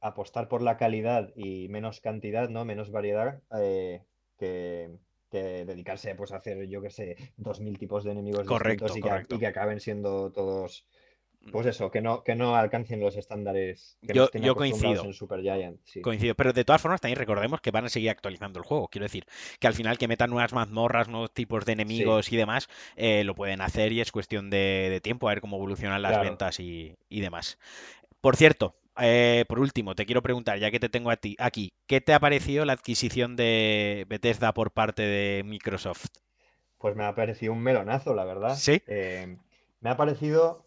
apostar 0.00 0.48
por 0.48 0.62
la 0.62 0.76
calidad 0.76 1.32
y 1.34 1.68
menos 1.68 2.00
cantidad, 2.00 2.48
¿no? 2.48 2.64
Menos 2.64 2.92
variedad, 2.92 3.42
eh, 3.60 4.04
que, 4.38 4.90
que 5.28 5.64
dedicarse 5.64 6.14
pues, 6.14 6.32
a 6.32 6.36
hacer, 6.36 6.66
yo 6.68 6.80
qué 6.82 6.90
sé, 6.90 7.16
dos 7.36 7.60
mil 7.60 7.78
tipos 7.78 8.04
de 8.04 8.12
enemigos 8.12 8.46
distintos 8.48 8.92
correcto, 8.92 8.98
y 8.98 9.02
que, 9.02 9.34
y 9.36 9.38
que 9.38 9.46
acaben 9.46 9.80
siendo 9.80 10.30
todos, 10.32 10.86
pues 11.52 11.66
eso, 11.66 11.90
que 11.90 12.00
no, 12.00 12.22
que 12.24 12.34
no 12.34 12.56
alcancen 12.56 13.00
los 13.00 13.16
estándares 13.16 13.98
que 14.06 14.12
Yo, 14.12 14.30
yo 14.32 14.54
coincido. 14.54 15.04
en 15.04 15.12
Supergiant. 15.12 15.80
Sí, 15.84 16.00
Coincido, 16.00 16.34
pero 16.34 16.52
de 16.52 16.64
todas 16.64 16.82
formas 16.82 17.00
también 17.00 17.18
recordemos 17.18 17.60
que 17.60 17.70
van 17.70 17.84
a 17.84 17.88
seguir 17.88 18.10
actualizando 18.10 18.58
el 18.58 18.64
juego. 18.66 18.88
Quiero 18.88 19.04
decir, 19.04 19.24
que 19.58 19.66
al 19.66 19.74
final 19.74 19.98
que 19.98 20.08
metan 20.08 20.30
nuevas 20.30 20.52
mazmorras, 20.52 21.08
nuevos 21.08 21.32
tipos 21.32 21.64
de 21.64 21.72
sí, 21.72 21.74
enemigos 21.74 22.32
y 22.32 22.36
demás, 22.36 22.68
eh, 22.96 23.24
lo 23.24 23.34
pueden 23.34 23.60
hacer 23.60 23.92
y 23.92 24.00
es 24.00 24.12
cuestión 24.12 24.50
de, 24.50 24.88
de 24.90 25.00
tiempo 25.00 25.28
a 25.28 25.32
ver 25.32 25.40
cómo 25.40 25.56
evolucionan 25.56 26.02
las 26.02 26.12
claro. 26.12 26.28
ventas 26.28 26.60
y, 26.60 26.96
y 27.08 27.20
demás. 27.20 27.58
Por 28.20 28.36
cierto, 28.36 28.74
eh, 29.00 29.44
por 29.48 29.58
último, 29.58 29.94
te 29.94 30.06
quiero 30.06 30.22
preguntar, 30.22 30.58
ya 30.58 30.70
que 30.70 30.80
te 30.80 30.88
tengo 30.88 31.10
a 31.10 31.16
ti 31.16 31.36
aquí, 31.38 31.72
¿qué 31.86 32.00
te 32.00 32.14
ha 32.14 32.20
parecido 32.20 32.64
la 32.64 32.72
adquisición 32.74 33.36
de 33.36 34.06
Bethesda 34.08 34.52
por 34.52 34.72
parte 34.72 35.02
de 35.02 35.42
Microsoft? 35.44 36.06
Pues 36.78 36.94
me 36.94 37.04
ha 37.04 37.14
parecido 37.14 37.52
un 37.52 37.62
melonazo, 37.62 38.14
la 38.14 38.24
verdad. 38.24 38.56
¿Sí? 38.56 38.82
Eh, 38.86 39.36
me 39.80 39.90
ha 39.90 39.96
parecido, 39.96 40.66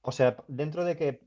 o 0.00 0.12
sea, 0.12 0.36
dentro 0.48 0.84
de 0.84 0.96
que 0.96 1.20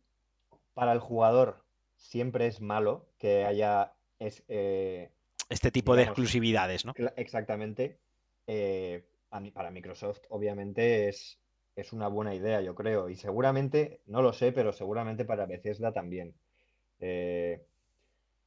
para 0.73 0.91
el 0.91 0.99
jugador 0.99 1.63
siempre 1.95 2.47
es 2.47 2.61
malo 2.61 3.07
que 3.17 3.45
haya, 3.45 3.93
es, 4.19 4.43
eh, 4.47 5.11
Este 5.49 5.71
tipo 5.71 5.95
de 5.95 6.03
exclusividades, 6.03 6.85
¿no? 6.85 6.93
exactamente, 7.15 7.99
eh, 8.47 9.03
para 9.53 9.71
Microsoft 9.71 10.21
obviamente 10.29 11.09
es, 11.09 11.39
es 11.75 11.93
una 11.93 12.07
buena 12.07 12.33
idea, 12.33 12.61
yo 12.61 12.75
creo. 12.75 13.09
Y 13.09 13.15
seguramente, 13.15 14.01
no 14.07 14.21
lo 14.21 14.33
sé, 14.33 14.51
pero 14.51 14.71
seguramente 14.71 15.25
para 15.25 15.45
Bethesda 15.45 15.91
también. 15.91 16.33
Eh, 16.99 17.61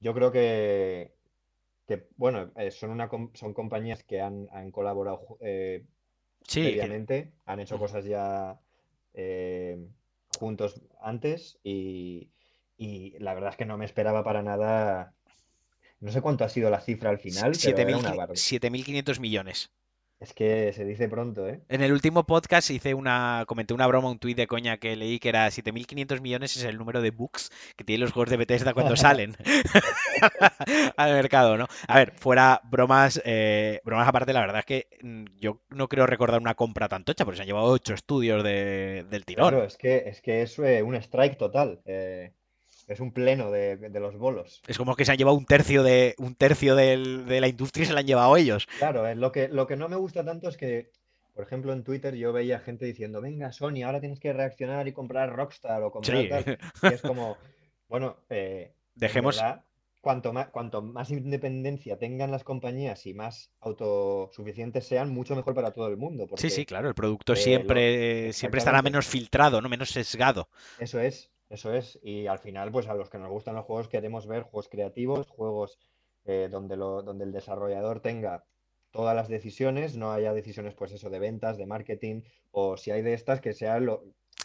yo 0.01 0.15
creo 0.15 0.33
que, 0.33 1.15
que, 1.87 2.07
bueno, 2.17 2.51
eh, 2.57 2.71
son, 2.71 2.91
una, 2.91 3.11
son 3.35 3.53
compañías 3.53 4.03
que 4.05 4.21
han, 4.21 4.49
han 4.53 4.71
colaborado 4.71 5.39
eh, 5.41 5.85
Sí, 6.43 6.63
que... 6.63 6.69
previamente, 6.69 7.33
han 7.45 7.61
hecho 7.61 7.79
cosas 7.79 8.05
ya 8.05 8.59
juntos 10.39 10.81
antes 11.01 11.59
y, 11.65 12.31
y 12.77 13.19
la 13.19 13.35
verdad 13.35 13.51
es 13.51 13.57
que 13.57 13.65
no 13.65 13.77
me 13.77 13.85
esperaba 13.85 14.23
para 14.23 14.43
nada, 14.43 15.13
no 16.01 16.13
sé 16.13 16.21
cuánto 16.23 16.45
ha 16.45 16.49
sido 16.49 16.71
la 16.71 16.81
cifra 16.81 17.11
al 17.11 17.19
final, 17.19 17.53
pero 17.63 17.79
era 17.79 17.99
una 17.99 18.15
barbaridad. 18.15 18.37
7.500 18.37 19.19
millones. 19.19 19.73
Es 20.21 20.35
que 20.35 20.73
se 20.73 20.85
dice 20.85 21.09
pronto, 21.09 21.49
¿eh? 21.49 21.61
En 21.69 21.81
el 21.81 21.93
último 21.93 22.25
podcast 22.27 22.71
hice 22.71 22.93
una, 22.93 23.45
comenté 23.47 23.73
una 23.73 23.87
broma, 23.87 24.11
un 24.11 24.19
tuit 24.19 24.37
de 24.37 24.49
coña 24.49 24.77
que 24.79 24.97
leí 24.97 25.21
que 25.21 25.29
era 25.29 25.47
7.500 25.49 26.21
millones 26.21 26.57
es 26.57 26.65
el 26.65 26.77
número 26.77 27.01
de 27.01 27.13
bugs 27.13 27.53
que 27.77 27.85
tienen 27.85 28.01
los 28.01 28.11
juegos 28.13 28.29
de 28.31 28.37
Bethesda 28.37 28.75
cuando 28.75 28.97
salen 28.97 29.37
al 30.97 31.13
mercado, 31.13 31.57
¿no? 31.57 31.67
A 31.87 31.99
ver, 31.99 32.13
fuera 32.17 32.61
bromas, 32.65 33.23
eh, 33.25 33.81
bromas 33.85 34.09
aparte, 34.09 34.33
la 34.33 34.41
verdad 34.41 34.59
es 34.59 34.65
que 34.67 34.89
mm, 35.03 35.25
yo 35.39 35.61
no 35.71 35.89
creo 35.89 36.05
recordar 36.07 36.41
una 36.41 36.55
compra 36.57 36.89
tan 36.89 37.05
tocha, 37.05 37.25
porque 37.25 37.37
se 37.37 37.43
han 37.43 37.47
llevado 37.49 37.67
ocho 37.67 37.95
estudios 37.95 38.43
de- 38.43 39.07
del 39.09 39.25
tirón. 39.25 39.51
Claro, 39.51 39.65
es 39.65 39.77
que 39.77 40.03
es, 40.09 40.21
que 40.21 40.43
es 40.43 40.59
eh, 40.59 40.83
un 40.83 40.97
strike 40.97 41.37
total, 41.39 41.81
eh, 41.85 42.33
es 42.89 43.01
un 43.01 43.13
pleno 43.13 43.51
de, 43.51 43.77
de 43.77 44.01
los 44.01 44.17
bolos. 44.17 44.63
Es 44.67 44.77
como 44.79 44.97
que 44.97 45.05
se 45.05 45.13
han 45.13 45.19
llevado 45.19 45.37
un 45.37 45.45
tercio 45.45 45.83
de 45.83 46.15
un 46.19 46.35
tercio 46.35 46.75
del- 46.75 47.27
de 47.27 47.41
la 47.41 47.49
industria 47.49 47.85
y 47.85 47.87
se 47.87 47.93
la 47.93 48.01
han 48.01 48.07
llevado 48.07 48.37
ellos. 48.37 48.67
Claro, 48.79 49.07
eh, 49.07 49.15
lo 49.15 49.31
que, 49.31 49.49
lo 49.49 49.67
que 49.67 49.77
no 49.77 49.89
me 49.89 49.97
gusta 49.97 50.25
tanto 50.25 50.49
es 50.49 50.57
que, 50.57 50.91
por 51.35 51.45
ejemplo, 51.45 51.73
en 51.73 51.85
Twitter 51.85 52.15
yo 52.17 52.33
veía 52.33 52.59
gente 52.61 52.87
diciendo, 52.87 53.21
venga, 53.21 53.53
Sony, 53.53 53.83
ahora 53.85 54.01
tienes 54.01 54.21
que 54.21 54.33
reaccionar 54.33 54.89
y 54.89 54.93
comprar 54.93 55.35
Rockstar 55.35 55.83
o 55.83 55.91
comprar 55.91 56.23
Sí. 56.23 56.29
tal. 56.29 56.45
Y 56.83 56.95
es 56.95 57.03
como, 57.03 57.37
bueno, 57.89 58.17
eh, 58.31 58.73
Dejemos. 58.95 59.37
verdad, 59.37 59.65
cuanto 60.01 60.33
más, 60.33 60.49
cuanto 60.49 60.81
más 60.83 61.11
independencia 61.11 61.99
tengan 61.99 62.31
las 62.31 62.45
compañías 62.45 63.05
y 63.07 63.15
más 63.15 63.51
autosuficientes 63.61 64.87
sean, 64.87 65.11
mucho 65.11 65.37
mejor 65.37 65.55
para 65.55 65.73
todo 65.73 65.89
el 65.89 65.97
mundo. 65.97 66.27
Sí, 66.37 66.51
sí, 66.51 66.57
Porque 66.57 66.67
claro, 66.67 66.89
el 66.89 66.95
producto 66.95 67.33
eh, 67.33 67.37
lo, 67.37 67.43
siempre, 67.43 68.33
siempre 68.33 68.59
estará 68.59 68.83
menos 68.83 69.07
filtrado, 69.07 69.61
¿no? 69.61 69.69
Menos 69.69 69.91
sesgado. 69.91 70.49
eso 70.79 71.01
es, 71.01 71.31
eso 71.51 71.73
es. 71.73 71.99
Y 72.03 72.27
al 72.27 72.39
final, 72.39 72.71
pues 72.71 72.89
a 72.89 72.95
los 72.95 73.09
que 73.11 73.19
nos 73.19 73.31
gustan 73.31 73.55
los 73.55 73.65
juegos 73.65 73.89
queremos 73.89 74.27
ver 74.27 74.43
juegos 74.43 74.69
creativos, 74.69 75.29
juegos 75.29 75.79
eh, 76.25 76.49
donde, 76.51 76.77
lo, 76.77 77.03
donde 77.03 77.25
el 77.25 77.33
desarrollador 77.33 78.01
tenga 78.01 78.45
todas 78.91 79.15
las 79.15 79.29
decisiones, 79.29 79.97
no 79.97 80.13
haya 80.13 80.33
decisiones, 80.33 80.75
pues 80.75 80.93
eso, 80.93 81.11
de 81.11 81.19
ventas, 81.19 81.59
de 81.59 81.67
marketing, 81.67 82.23
o 82.51 82.77
si 82.77 82.91
hay 82.91 83.03
de 83.03 83.15
estas, 83.15 83.41
que 83.41 83.53
sea 83.53 83.81
lo 83.81 84.03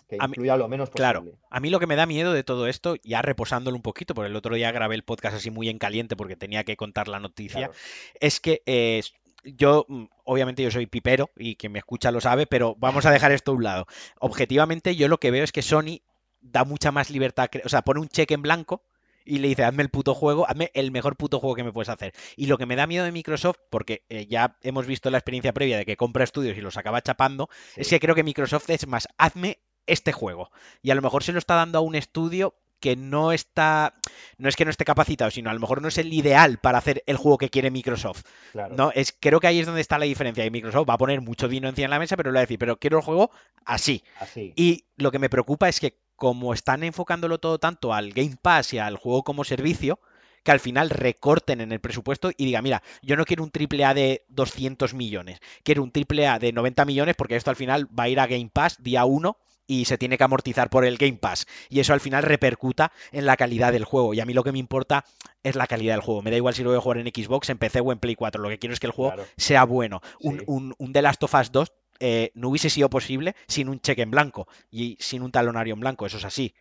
que 0.08 0.18
A 0.20 0.28
mí, 0.28 0.32
influya 0.32 0.58
lo 0.58 0.68
menos 0.68 0.90
claro, 0.90 1.22
posible. 1.22 1.40
a 1.50 1.60
mí 1.60 1.70
lo 1.70 1.80
que 1.80 1.88
me 1.88 1.96
da 1.96 2.06
miedo 2.06 2.34
de 2.34 2.44
todo 2.44 2.68
esto, 2.68 2.96
ya 3.04 3.22
reposándolo 3.22 3.76
un 3.76 3.84
poquito, 3.84 4.14
porque 4.14 4.30
el 4.30 4.36
otro 4.36 4.56
día 4.56 4.72
grabé 4.72 4.96
el 4.96 5.04
podcast 5.04 5.38
así 5.38 5.50
muy 5.50 5.70
en 5.70 5.78
caliente 5.78 6.16
porque 6.16 6.36
tenía 6.36 6.64
que 6.64 6.76
contar 6.76 7.08
la 7.08 7.20
noticia, 7.20 7.68
Claro, 7.68 7.74
es 8.20 8.40
que 8.40 8.62
eh, 8.66 9.02
yo, 9.44 9.86
mm, 9.88 10.06
obviamente 10.26 10.64
yo 10.64 10.72
soy 10.72 10.88
pipero 10.88 11.30
y 11.36 11.56
quien 11.56 11.72
me 11.72 11.80
escucha 11.80 12.12
lo 12.12 12.22
sabe, 12.22 12.46
pero 12.48 12.76
vamos 12.78 13.06
a 13.06 13.12
dejar 13.12 13.32
esto 13.32 13.52
a 13.52 13.56
un 13.56 13.64
lado. 13.64 13.88
Objetivamente 14.20 14.96
yo 14.96 15.08
lo 15.08 15.20
que 15.20 15.32
veo 15.32 15.44
es 15.44 15.52
que 15.52 15.62
Sony 15.62 16.02
da 16.44 16.64
mucha 16.66 16.92
más 16.92 17.10
libertad, 17.10 17.50
o 17.64 17.70
sea, 17.70 17.82
pone 17.82 18.00
un 18.00 18.10
cheque 18.10 18.36
en 18.36 18.42
blanco 18.42 18.84
y 19.26 19.40
le 19.40 19.48
dice, 19.48 19.64
hazme 19.64 19.84
el 19.84 19.90
puto 19.90 20.14
juego, 20.14 20.48
hazme 20.48 20.72
el 20.74 20.92
mejor 20.92 21.16
puto 21.16 21.40
juego 21.40 21.56
que 21.56 21.64
me 21.64 21.72
puedes 21.72 21.90
hacer. 21.90 22.14
Y 22.36 22.48
lo 22.48 22.58
que 22.58 22.66
me 22.66 22.76
da 22.76 22.88
miedo 22.88 23.06
de 23.06 23.12
Microsoft, 23.12 23.58
porque 23.70 24.04
eh, 24.10 24.28
ya 24.28 24.58
hemos 24.62 24.86
visto 24.86 25.10
la 25.10 25.18
experiencia 25.18 25.54
previa 25.54 25.78
de 25.78 25.86
que 25.86 25.98
compra 25.98 26.24
estudios 26.24 26.58
y 26.58 26.62
los 26.62 26.78
acaba 26.78 27.02
chapando, 27.02 27.50
es 27.76 27.90
que 27.90 28.00
creo 28.00 28.16
que 28.16 28.24
Microsoft 28.24 28.70
es 28.70 28.86
más, 28.88 29.08
hazme 29.18 29.60
este 29.88 30.12
juego. 30.12 30.52
Y 30.82 30.92
a 30.92 30.96
lo 30.96 31.02
mejor 31.02 31.24
se 31.24 31.32
lo 31.32 31.40
está 31.40 31.56
dando 31.56 31.80
a 31.80 31.82
un 31.82 31.96
estudio 31.96 32.56
que 32.80 32.98
no 32.98 33.32
está, 33.32 33.96
no 34.38 34.50
es 34.50 34.58
que 34.58 34.66
no 34.66 34.72
esté 34.72 34.84
capacitado, 34.84 35.32
sino 35.32 35.50
a 35.50 35.54
lo 35.54 35.60
mejor 35.62 35.82
no 35.82 35.88
es 35.88 35.98
el 35.98 36.12
ideal 36.12 36.58
para 36.58 36.80
hacer 36.80 37.02
el 37.06 37.16
juego 37.16 37.38
que 37.38 37.50
quiere 37.50 37.72
Microsoft. 37.72 38.24
claro, 38.52 38.76
No, 38.76 38.92
es, 38.94 39.16
creo 39.18 39.40
que 39.40 39.48
ahí 39.48 39.60
es 39.62 39.66
donde 39.66 39.80
está 39.80 39.98
la 39.98 40.04
diferencia. 40.04 40.46
Y 40.46 40.52
Microsoft 40.52 40.90
va 40.90 40.96
a 40.96 40.98
poner 40.98 41.22
mucho 41.22 41.48
dinero 41.48 41.70
encima 41.70 41.86
de 41.86 41.92
la 41.92 42.00
mesa, 42.00 42.18
pero 42.18 42.32
le 42.32 42.36
va 42.36 42.40
a 42.42 42.42
decir, 42.42 42.60
pero 42.60 42.78
quiero 42.78 42.98
el 42.98 43.04
juego 43.04 43.32
así. 43.64 44.04
así, 44.20 44.52
Y 44.58 44.84
lo 44.98 45.12
que 45.12 45.20
me 45.20 45.30
preocupa 45.30 45.70
es 45.70 45.80
que 45.80 46.03
como 46.16 46.54
están 46.54 46.84
enfocándolo 46.84 47.40
todo 47.40 47.60
tanto 47.60 47.94
al 47.94 48.12
Game 48.12 48.38
Pass 48.42 48.74
y 48.74 48.80
al 48.80 48.98
juego 48.98 49.24
como 49.24 49.44
servicio, 49.44 50.00
que 50.44 50.52
al 50.52 50.60
final 50.60 50.90
recorten 50.90 51.62
en 51.62 51.72
el 51.72 51.80
presupuesto 51.80 52.32
y 52.36 52.46
diga, 52.46 52.62
mira, 52.62 52.84
yo 53.02 53.16
no 53.16 53.26
quiero 53.26 53.44
un 53.44 53.52
triple 53.52 53.86
A 53.86 53.94
de 53.94 54.26
200 54.30 54.94
millones, 54.94 55.40
quiero 55.64 55.84
un 55.84 55.92
triple 55.92 56.28
A 56.28 56.40
de 56.40 56.52
90 56.52 56.86
millones 56.86 57.16
porque 57.16 57.36
esto 57.36 57.50
al 57.50 57.56
final 57.56 57.88
va 57.98 58.04
a 58.04 58.10
ir 58.10 58.20
a 58.20 58.28
Game 58.28 58.50
Pass 58.52 58.82
día 58.82 59.06
1 59.06 59.38
y 59.66 59.86
se 59.86 59.98
tiene 59.98 60.18
que 60.18 60.24
amortizar 60.24 60.70
por 60.70 60.86
el 60.86 60.98
Game 60.98 61.18
Pass. 61.18 61.46
Y 61.70 61.80
eso 61.80 61.94
al 61.94 62.02
final 62.02 62.24
repercuta 62.24 62.92
en 63.12 63.26
la 63.26 63.38
calidad 63.38 63.72
del 63.72 63.86
juego. 63.86 64.14
Y 64.14 64.20
a 64.20 64.26
mí 64.26 64.34
lo 64.34 64.44
que 64.44 64.52
me 64.52 64.60
importa 64.60 65.06
es 65.42 65.56
la 65.56 65.68
calidad 65.68 65.94
del 65.94 66.02
juego. 66.02 66.22
Me 66.22 66.32
da 66.32 66.38
igual 66.38 66.54
si 66.54 66.64
lo 66.64 66.70
voy 66.70 66.78
a 66.78 66.82
jugar 66.82 66.98
en 66.98 67.08
Xbox, 67.08 67.50
en 67.50 67.58
PC 67.58 67.80
o 67.80 67.92
en 67.94 68.00
Play 68.00 68.16
4. 68.16 68.42
Lo 68.42 68.50
que 68.50 68.60
quiero 68.60 68.74
es 68.74 68.80
que 68.80 68.88
el 68.88 68.94
juego 68.94 69.14
claro, 69.14 69.30
sea 69.38 69.64
bueno. 69.64 70.02
Un, 70.20 70.44
un, 70.48 70.76
un 70.78 70.94
The 70.94 71.02
Last 71.02 71.24
of 71.24 71.34
Us 71.34 71.52
2 71.52 71.72
eh, 72.04 72.32
no 72.36 72.50
hubiese 72.50 72.70
sido 72.70 72.90
posible 72.90 73.36
sin 73.48 73.70
un 73.70 73.80
cheque 73.82 74.04
en 74.04 74.12
blanco 74.12 74.48
y 74.72 74.98
sin 75.00 75.22
un 75.24 75.32
talonario 75.32 75.74
en 75.76 75.80
blanco. 75.82 76.06
Eso 76.06 76.18
es 76.18 76.26
así. 76.26 76.54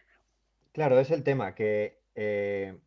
Claro, 0.73 0.99
es 1.01 1.11
el 1.11 1.23
tema 1.25 1.55
que 1.55 1.99
eh, 2.15 2.79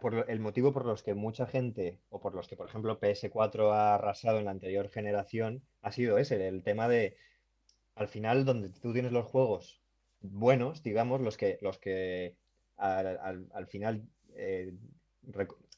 por 0.00 0.26
el 0.30 0.40
motivo 0.40 0.72
por 0.72 0.84
los 0.86 1.02
que 1.02 1.14
mucha 1.14 1.46
gente, 1.46 1.98
o 2.10 2.20
por 2.20 2.34
los 2.34 2.46
que, 2.48 2.56
por 2.56 2.68
ejemplo, 2.68 2.98
PS4 3.00 3.72
ha 3.72 3.94
arrasado 3.94 4.38
en 4.38 4.44
la 4.46 4.50
anterior 4.50 4.88
generación, 4.90 5.62
ha 5.82 5.92
sido 5.92 6.18
ese, 6.18 6.46
el 6.48 6.62
tema 6.62 6.88
de, 6.88 7.16
al 7.96 8.08
final, 8.08 8.44
donde 8.46 8.70
tú 8.70 8.92
tienes 8.94 9.12
los 9.12 9.26
juegos 9.26 9.82
buenos, 10.22 10.82
digamos, 10.82 11.20
los 11.22 11.36
que, 11.38 11.58
los 11.62 11.78
que 11.78 12.36
al, 12.78 13.06
al- 13.18 13.48
al 13.54 13.66
final 13.68 14.04
eh, 14.36 14.74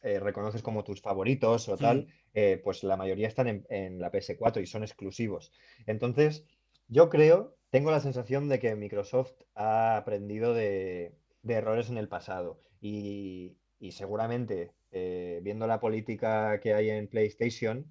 eh, 0.04 0.20
reconoces 0.20 0.62
como 0.62 0.84
tus 0.84 1.00
favoritos 1.00 1.66
o 1.70 1.78
tal, 1.78 2.08
eh, 2.34 2.60
pues 2.62 2.84
la 2.84 2.98
mayoría 2.98 3.26
están 3.26 3.48
en, 3.48 3.66
en 3.70 3.98
la 3.98 4.12
PS4 4.12 4.60
y 4.60 4.66
son 4.66 4.82
exclusivos. 4.82 5.50
Entonces, 5.86 6.44
yo 6.88 7.08
creo, 7.08 7.56
tengo 7.70 7.90
la 7.90 8.00
sensación 8.00 8.50
de 8.50 8.58
que 8.58 8.76
Microsoft 8.76 9.32
ha 9.54 9.96
aprendido 9.96 10.52
de, 10.52 11.14
de 11.42 11.54
errores 11.54 11.88
en 11.88 11.96
el 11.96 12.08
pasado 12.08 12.60
y, 12.82 13.56
y 13.80 13.92
seguramente, 13.92 14.72
eh, 14.92 15.40
viendo 15.42 15.66
la 15.66 15.80
política 15.80 16.60
que 16.60 16.74
hay 16.74 16.90
en 16.90 17.08
PlayStation, 17.08 17.90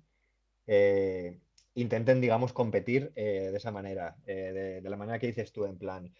intenten, 1.74 2.22
digamos, 2.22 2.54
competir 2.54 3.12
de 3.16 3.58
esa 3.58 3.72
manera, 3.72 4.16
de, 4.24 4.82
de 4.82 4.90
la 4.90 4.98
manera 4.98 5.18
que 5.18 5.28
dices 5.28 5.52
tú, 5.52 5.66
en 5.66 5.80
plan, 5.80 6.14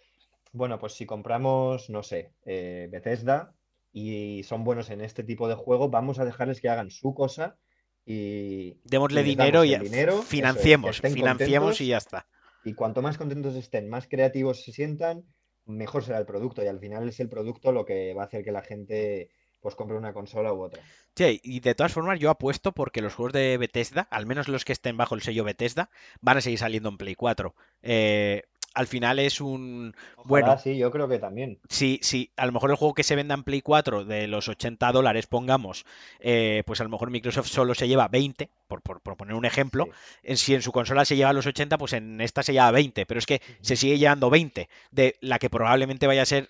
bueno, 0.52 0.80
pues 0.80 0.94
si 0.94 1.06
compramos, 1.06 1.88
no 1.88 2.02
sé, 2.02 2.32
Bethesda 2.44 3.54
y 3.96 4.42
son 4.42 4.64
buenos 4.64 4.90
en 4.90 5.00
este 5.00 5.22
tipo 5.22 5.48
de 5.48 5.54
juego, 5.54 5.88
vamos 5.88 6.18
a 6.18 6.24
dejarles 6.24 6.60
que 6.60 6.68
hagan 6.68 6.90
su 6.90 7.14
cosa 7.14 7.56
y, 8.04 8.80
Démosle 8.82 9.20
y 9.20 9.24
dinero 9.24 9.64
y 9.64 9.78
dinero, 9.78 10.14
eso 10.14 10.22
es, 10.22 10.28
financiemos, 10.28 11.00
financiemos 11.00 11.80
y 11.80 11.86
ya 11.86 11.98
está. 11.98 12.26
y 12.64 12.74
cuanto 12.74 13.02
más 13.02 13.16
contentos 13.16 13.54
estén, 13.54 13.88
más 13.88 14.08
creativos 14.08 14.64
se 14.64 14.72
sientan, 14.72 15.24
mejor 15.64 16.02
será 16.02 16.18
el 16.18 16.26
producto 16.26 16.62
y 16.62 16.66
al 16.66 16.80
final 16.80 17.08
es 17.08 17.20
el 17.20 17.28
producto 17.28 17.70
lo 17.70 17.84
que 17.84 18.12
va 18.14 18.22
a 18.22 18.26
hacer 18.26 18.44
que 18.44 18.50
la 18.50 18.62
gente 18.62 19.30
pues 19.60 19.76
compre 19.76 19.96
una 19.96 20.12
consola 20.12 20.52
u 20.52 20.60
otra. 20.60 20.82
Sí, 21.16 21.40
y 21.42 21.60
de 21.60 21.74
todas 21.74 21.92
formas 21.92 22.20
yo 22.20 22.28
apuesto 22.28 22.72
porque 22.72 23.00
los 23.00 23.14
juegos 23.14 23.32
de 23.32 23.56
Bethesda, 23.56 24.02
al 24.10 24.26
menos 24.26 24.46
los 24.46 24.62
que 24.62 24.74
estén 24.74 24.98
bajo 24.98 25.14
el 25.14 25.22
sello 25.22 25.42
Bethesda, 25.42 25.88
van 26.20 26.36
a 26.36 26.42
seguir 26.42 26.58
saliendo 26.58 26.90
en 26.90 26.98
Play 26.98 27.14
4. 27.14 27.54
Eh, 27.80 28.42
al 28.74 28.86
final 28.86 29.18
es 29.18 29.40
un... 29.40 29.94
Ojalá, 30.16 30.24
Bueno, 30.28 30.58
sí, 30.58 30.76
yo 30.76 30.90
creo 30.90 31.08
que 31.08 31.18
también. 31.18 31.58
si, 31.68 31.98
si 32.02 32.30
a 32.36 32.44
lo 32.46 32.52
mejor 32.52 32.70
el 32.70 32.76
juego 32.76 32.94
que 32.94 33.02
se 33.04 33.16
venda 33.16 33.34
en 33.34 33.44
Play 33.44 33.60
4 33.62 34.04
de 34.04 34.26
los 34.26 34.48
80 34.48 34.90
dólares, 34.92 35.26
pongamos, 35.26 35.84
eh, 36.20 36.62
pues 36.66 36.80
a 36.80 36.84
lo 36.84 36.90
mejor 36.90 37.10
Microsoft 37.10 37.48
solo 37.48 37.74
se 37.74 37.88
lleva 37.88 38.08
20, 38.08 38.48
por, 38.68 38.82
por- 38.82 39.00
por 39.00 39.16
poner 39.16 39.34
un 39.34 39.44
ejemplo. 39.44 39.84
Sí. 39.84 39.90
En- 40.24 40.36
si 40.36 40.54
en 40.54 40.62
su 40.62 40.72
consola 40.72 41.04
se 41.04 41.16
lleva 41.16 41.32
los 41.32 41.46
80, 41.46 41.78
pues 41.78 41.92
en 41.92 42.20
esta 42.20 42.42
se 42.42 42.52
lleva 42.52 42.70
20, 42.70 43.06
pero 43.06 43.18
es 43.18 43.26
que 43.26 43.40
se 43.60 43.76
sigue 43.76 43.98
llevando 43.98 44.30
20 44.30 44.68
de 44.90 45.16
la 45.20 45.38
que 45.38 45.50
probablemente 45.50 46.06
vaya 46.06 46.22
a 46.22 46.26
ser, 46.26 46.48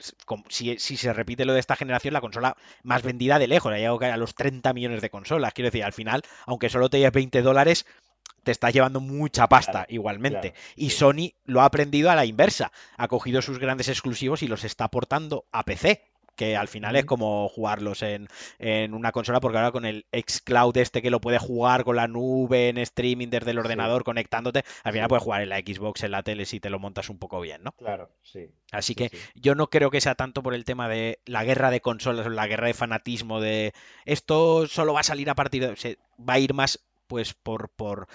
si, 0.48 0.78
si 0.78 0.96
se 0.96 1.12
repite 1.12 1.44
lo 1.44 1.52
de 1.52 1.60
esta 1.60 1.76
generación, 1.76 2.14
la 2.14 2.20
consola 2.20 2.56
más 2.82 3.02
vendida 3.02 3.38
de 3.38 3.48
lejos, 3.48 3.72
ha 3.72 3.76
llegado 3.76 3.98
a 4.00 4.16
los 4.16 4.34
30 4.34 4.72
millones 4.72 5.02
de 5.02 5.10
consolas. 5.10 5.52
Quiero 5.52 5.68
decir, 5.68 5.84
al 5.84 5.92
final, 5.92 6.22
aunque 6.46 6.68
solo 6.70 6.88
te 6.88 6.98
lleves 6.98 7.12
20 7.12 7.42
dólares, 7.42 7.86
te 8.42 8.52
estás 8.52 8.72
llevando 8.74 9.00
mucha 9.00 9.46
pasta 9.48 9.86
Claro, 9.86 9.88
igualmente. 9.88 10.52
claro, 10.52 10.54
Y 10.76 10.90
sí. 10.90 10.90
Sony 10.90 11.32
lo 11.44 11.60
ha 11.62 11.66
aprendido 11.66 12.10
a 12.10 12.14
la 12.14 12.26
inversa. 12.26 12.72
Ha 12.96 13.08
cogido 13.08 13.40
sus 13.42 13.58
grandes 13.58 13.88
exclusivos 13.88 14.42
y 14.42 14.48
los 14.48 14.64
está 14.64 14.84
aportando 14.84 15.46
a 15.52 15.64
PC. 15.64 16.02
Que 16.36 16.56
al 16.56 16.66
final 16.66 16.96
es 16.96 17.04
como 17.04 17.48
jugarlos 17.48 18.02
en, 18.02 18.26
en 18.58 18.92
una 18.92 19.12
consola, 19.12 19.38
porque 19.38 19.58
ahora 19.58 19.70
con 19.70 19.84
el 19.84 20.04
xCloud 20.10 20.76
este 20.78 21.00
que 21.00 21.10
lo 21.10 21.20
puedes 21.20 21.40
jugar 21.40 21.84
con 21.84 21.94
la 21.94 22.08
nube 22.08 22.70
en 22.70 22.78
streaming 22.78 23.28
desde 23.28 23.52
el 23.52 23.58
Sí, 23.58 23.60
ordenador 23.60 24.02
conectándote, 24.02 24.64
al 24.82 24.92
final 24.92 25.06
puedes 25.08 25.22
jugar 25.22 25.42
en 25.42 25.50
la 25.50 25.58
Xbox, 25.60 26.02
en 26.02 26.10
la 26.10 26.24
tele 26.24 26.44
si 26.44 26.58
te 26.58 26.70
lo 26.70 26.80
montas 26.80 27.08
un 27.08 27.18
poco 27.20 27.40
bien, 27.40 27.62
¿no? 27.62 27.76
claro, 27.76 28.10
sí, 28.22 28.52
Así 28.72 28.94
sí, 28.94 28.96
que 28.96 29.12
yo 29.34 29.54
no 29.54 29.70
creo 29.70 29.90
que 29.90 30.00
sea 30.00 30.16
tanto 30.16 30.42
por 30.42 30.54
el 30.54 30.64
tema 30.64 30.88
de 30.88 31.20
la 31.26 31.44
guerra 31.44 31.70
de 31.70 31.80
consolas 31.80 32.26
o 32.26 32.30
la 32.30 32.46
guerra 32.48 32.66
de 32.66 32.74
fanatismo 32.74 33.40
de 33.40 33.72
esto 34.04 34.66
solo 34.66 34.94
va 34.94 35.00
a 35.00 35.04
salir 35.04 35.30
a 35.30 35.34
partir 35.36 35.66
de... 35.68 35.76
se- 35.76 35.98
va 36.18 36.34
a 36.34 36.38
ir 36.40 36.54
más 36.54 36.80
pues 37.06 37.34
por, 37.34 37.68
por 37.70 38.06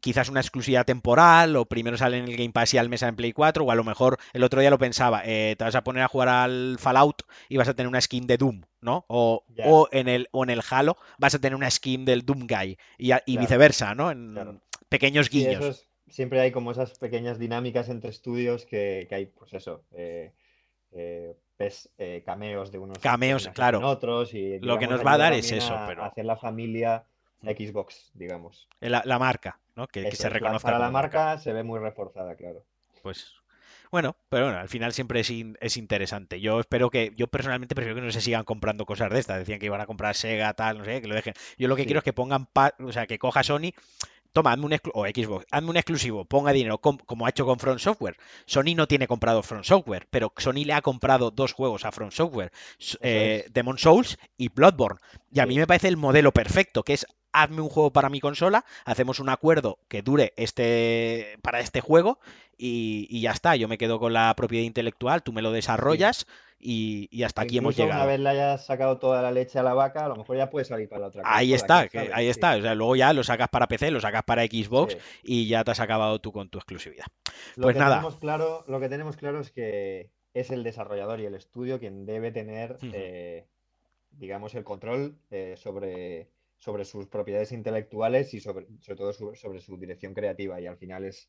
quizás 0.00 0.28
una 0.28 0.40
exclusividad 0.40 0.84
temporal 0.84 1.56
o 1.56 1.66
primero 1.66 1.96
sale 1.96 2.18
en 2.18 2.24
el 2.24 2.36
Game 2.36 2.52
Pass 2.52 2.74
y 2.74 2.78
al 2.78 2.88
mes 2.88 3.02
en 3.02 3.16
Play 3.16 3.32
4 3.32 3.64
o 3.64 3.70
a 3.70 3.74
lo 3.74 3.84
mejor 3.84 4.18
el 4.32 4.42
otro 4.44 4.60
día 4.60 4.70
lo 4.70 4.78
pensaba, 4.78 5.22
eh, 5.24 5.54
te 5.58 5.64
vas 5.64 5.74
a 5.74 5.84
poner 5.84 6.02
a 6.02 6.08
jugar 6.08 6.28
al 6.28 6.76
Fallout 6.78 7.22
y 7.48 7.56
vas 7.56 7.68
a 7.68 7.74
tener 7.74 7.88
una 7.88 8.00
skin 8.00 8.26
de 8.26 8.36
Doom, 8.36 8.62
¿no? 8.80 9.04
O, 9.08 9.44
o 9.64 9.88
en 9.92 10.08
el, 10.08 10.28
o 10.32 10.44
en 10.44 10.50
el 10.50 10.62
Halo 10.68 10.96
vas 11.18 11.34
a 11.34 11.38
tener 11.38 11.56
una 11.56 11.70
skin 11.70 12.04
del 12.04 12.24
Doom 12.24 12.46
Guy 12.46 12.78
y, 12.98 13.12
a- 13.12 13.22
y 13.26 13.32
claro, 13.32 13.40
viceversa, 13.40 13.94
¿no? 13.94 14.10
En 14.10 14.32
claro. 14.34 14.60
pequeños 14.88 15.30
guiños. 15.30 15.64
es, 15.64 15.86
siempre 16.08 16.40
hay 16.40 16.52
como 16.52 16.70
esas 16.72 16.98
pequeñas 16.98 17.38
dinámicas 17.38 17.88
entre 17.88 18.10
estudios 18.10 18.64
que, 18.66 19.06
que 19.08 19.14
hay, 19.14 19.26
pues 19.26 19.52
eso, 19.54 19.84
eh, 19.92 20.32
eh, 20.92 21.34
ves 21.58 21.90
cameos 22.24 22.70
de 22.70 22.78
unos 22.78 22.98
Cameos, 22.98 23.46
en 23.46 23.52
claro. 23.52 23.86
otros 23.88 24.34
y 24.34 24.58
Lo 24.60 24.78
que 24.78 24.86
nos 24.86 25.04
va 25.04 25.14
a 25.14 25.18
dar 25.18 25.32
es 25.32 25.50
eso, 25.52 25.74
pero 25.86 26.04
hacer 26.04 26.24
la 26.24 26.36
familia 26.36 27.04
Xbox, 27.42 28.10
digamos. 28.14 28.68
la, 28.80 29.02
la 29.04 29.18
marca, 29.18 29.60
¿no? 29.74 29.86
Que, 29.86 30.10
se 30.12 30.28
reconozca 30.28 30.66
para 30.66 30.78
la 30.78 30.90
marca. 30.90 31.18
marca 31.24 31.38
se 31.42 31.52
ve 31.52 31.62
muy 31.62 31.78
reforzada, 31.78 32.34
claro. 32.34 32.64
Pues 33.02 33.34
bueno, 33.90 34.16
pero 34.28 34.46
bueno, 34.46 34.58
al 34.58 34.68
final 34.68 34.92
siempre 34.92 35.20
es, 35.20 35.30
in- 35.30 35.56
es 35.60 35.76
interesante. 35.76 36.40
Yo 36.40 36.58
espero 36.58 36.90
que, 36.90 37.12
yo 37.16 37.28
personalmente 37.28 37.74
prefiero 37.74 37.94
que 37.94 38.00
no 38.02 38.10
se 38.10 38.20
sigan 38.20 38.44
comprando 38.44 38.84
cosas 38.84 39.10
de 39.10 39.20
estas. 39.20 39.38
Decían 39.38 39.60
que 39.60 39.66
iban 39.66 39.80
a 39.80 39.86
comprar 39.86 40.14
Sega, 40.16 40.52
tal, 40.54 40.78
no 40.78 40.84
sé, 40.84 41.00
que 41.00 41.06
lo 41.08 41.14
dejen. 41.14 41.34
Yo 41.56 41.68
lo 41.68 41.76
que 41.76 41.84
quiero 41.84 41.98
es 41.98 42.04
que 42.04 42.12
pongan, 42.12 42.46
pa- 42.46 42.74
o 42.80 42.90
sea, 42.92 43.06
que 43.06 43.18
coja 43.18 43.44
Sony, 43.44 43.70
toma, 44.32 44.52
hazme 44.52 44.66
un 44.66 44.76
o 44.92 45.06
Xbox, 45.06 45.46
hazme 45.50 45.70
un 45.70 45.76
exclusivo, 45.76 46.24
ponga 46.24 46.52
dinero, 46.52 46.78
com- 46.78 46.98
como 46.98 47.26
ha 47.26 47.30
hecho 47.30 47.46
con 47.46 47.58
Front 47.60 47.78
Software. 47.78 48.16
Sony 48.44 48.74
no 48.74 48.88
tiene 48.88 49.06
comprado 49.06 49.42
Front 49.42 49.64
Software, 49.64 50.08
pero 50.10 50.32
Sony 50.36 50.64
le 50.66 50.72
ha 50.74 50.82
comprado 50.82 51.30
dos 51.30 51.52
juegos 51.52 51.84
a 51.84 51.92
Front 51.92 52.12
Software, 52.12 52.50
eh, 53.00 53.46
Demon 53.52 53.78
Souls 53.78 54.18
y 54.36 54.48
Bloodborne. 54.48 54.98
Y 55.30 55.38
a 55.40 55.46
mí 55.46 55.56
me 55.56 55.66
parece 55.66 55.88
el 55.88 55.96
modelo 55.96 56.32
perfecto, 56.32 56.82
que 56.82 56.94
es 56.94 57.06
hazme 57.36 57.60
un 57.60 57.68
juego 57.68 57.92
para 57.92 58.08
mi 58.08 58.20
consola, 58.20 58.64
hacemos 58.84 59.20
un 59.20 59.28
acuerdo 59.28 59.78
que 59.88 60.02
dure 60.02 60.32
este 60.36 61.38
para 61.42 61.60
este 61.60 61.80
juego 61.80 62.18
y, 62.58 63.20
ya 63.20 63.32
está. 63.32 63.56
Yo 63.56 63.68
me 63.68 63.78
quedo 63.78 63.98
con 63.98 64.12
la 64.12 64.34
propiedad 64.34 64.64
intelectual, 64.64 65.22
tú 65.22 65.32
me 65.32 65.42
lo 65.42 65.52
desarrollas 65.52 66.26
y, 66.58 67.22
hasta 67.22 67.42
aquí 67.42 67.58
hemos 67.58 67.76
llegado. 67.76 68.00
Una 68.00 68.10
vez 68.10 68.20
le 68.20 68.28
hayas 68.30 68.64
sacado 68.64 68.98
toda 68.98 69.20
la 69.20 69.30
leche 69.30 69.58
a 69.58 69.62
la 69.62 69.74
vaca, 69.74 70.06
a 70.06 70.08
lo 70.08 70.16
mejor 70.16 70.36
ya 70.38 70.48
puede 70.48 70.64
salir 70.64 70.88
para 70.88 71.02
la 71.02 71.06
otra. 71.08 71.22
Ahí 71.24 71.52
está, 71.52 71.88
ahí 72.12 72.28
está. 72.28 72.56
O 72.56 72.62
sea, 72.62 72.74
luego 72.74 72.96
ya 72.96 73.12
lo 73.12 73.22
sacas 73.22 73.48
para 73.48 73.68
PC, 73.68 73.90
lo 73.90 74.00
sacas 74.00 74.22
para 74.24 74.44
Xbox 74.44 74.96
y 75.22 75.46
ya 75.46 75.62
te 75.64 75.72
has 75.72 75.80
acabado 75.80 76.18
tú 76.20 76.32
con 76.32 76.48
tu 76.48 76.58
exclusividad. 76.58 77.06
pues 77.60 77.76
nada. 77.76 78.02
claro, 78.18 78.64
lo 78.66 78.80
que 78.80 78.88
tenemos 78.88 79.16
claro 79.16 79.40
es 79.40 79.50
que 79.50 80.10
es 80.32 80.50
el 80.50 80.64
desarrollador 80.64 81.20
y 81.20 81.26
el 81.26 81.34
estudio 81.34 81.78
quien 81.78 82.04
debe 82.06 82.30
tener, 82.30 82.78
eh, 82.92 83.46
digamos, 84.10 84.54
el 84.54 84.64
control 84.64 85.18
eh, 85.30 85.54
sobre, 85.56 86.28
sobre 86.58 86.84
sus 86.84 87.06
propiedades 87.06 87.52
intelectuales 87.52 88.34
y 88.34 88.40
sobre, 88.40 88.66
sobre 88.80 88.96
todo 88.96 89.12
sobre 89.12 89.60
su 89.60 89.76
dirección 89.76 90.14
creativa. 90.14 90.60
Y 90.60 90.66
al 90.66 90.78
final 90.78 91.04
es 91.04 91.28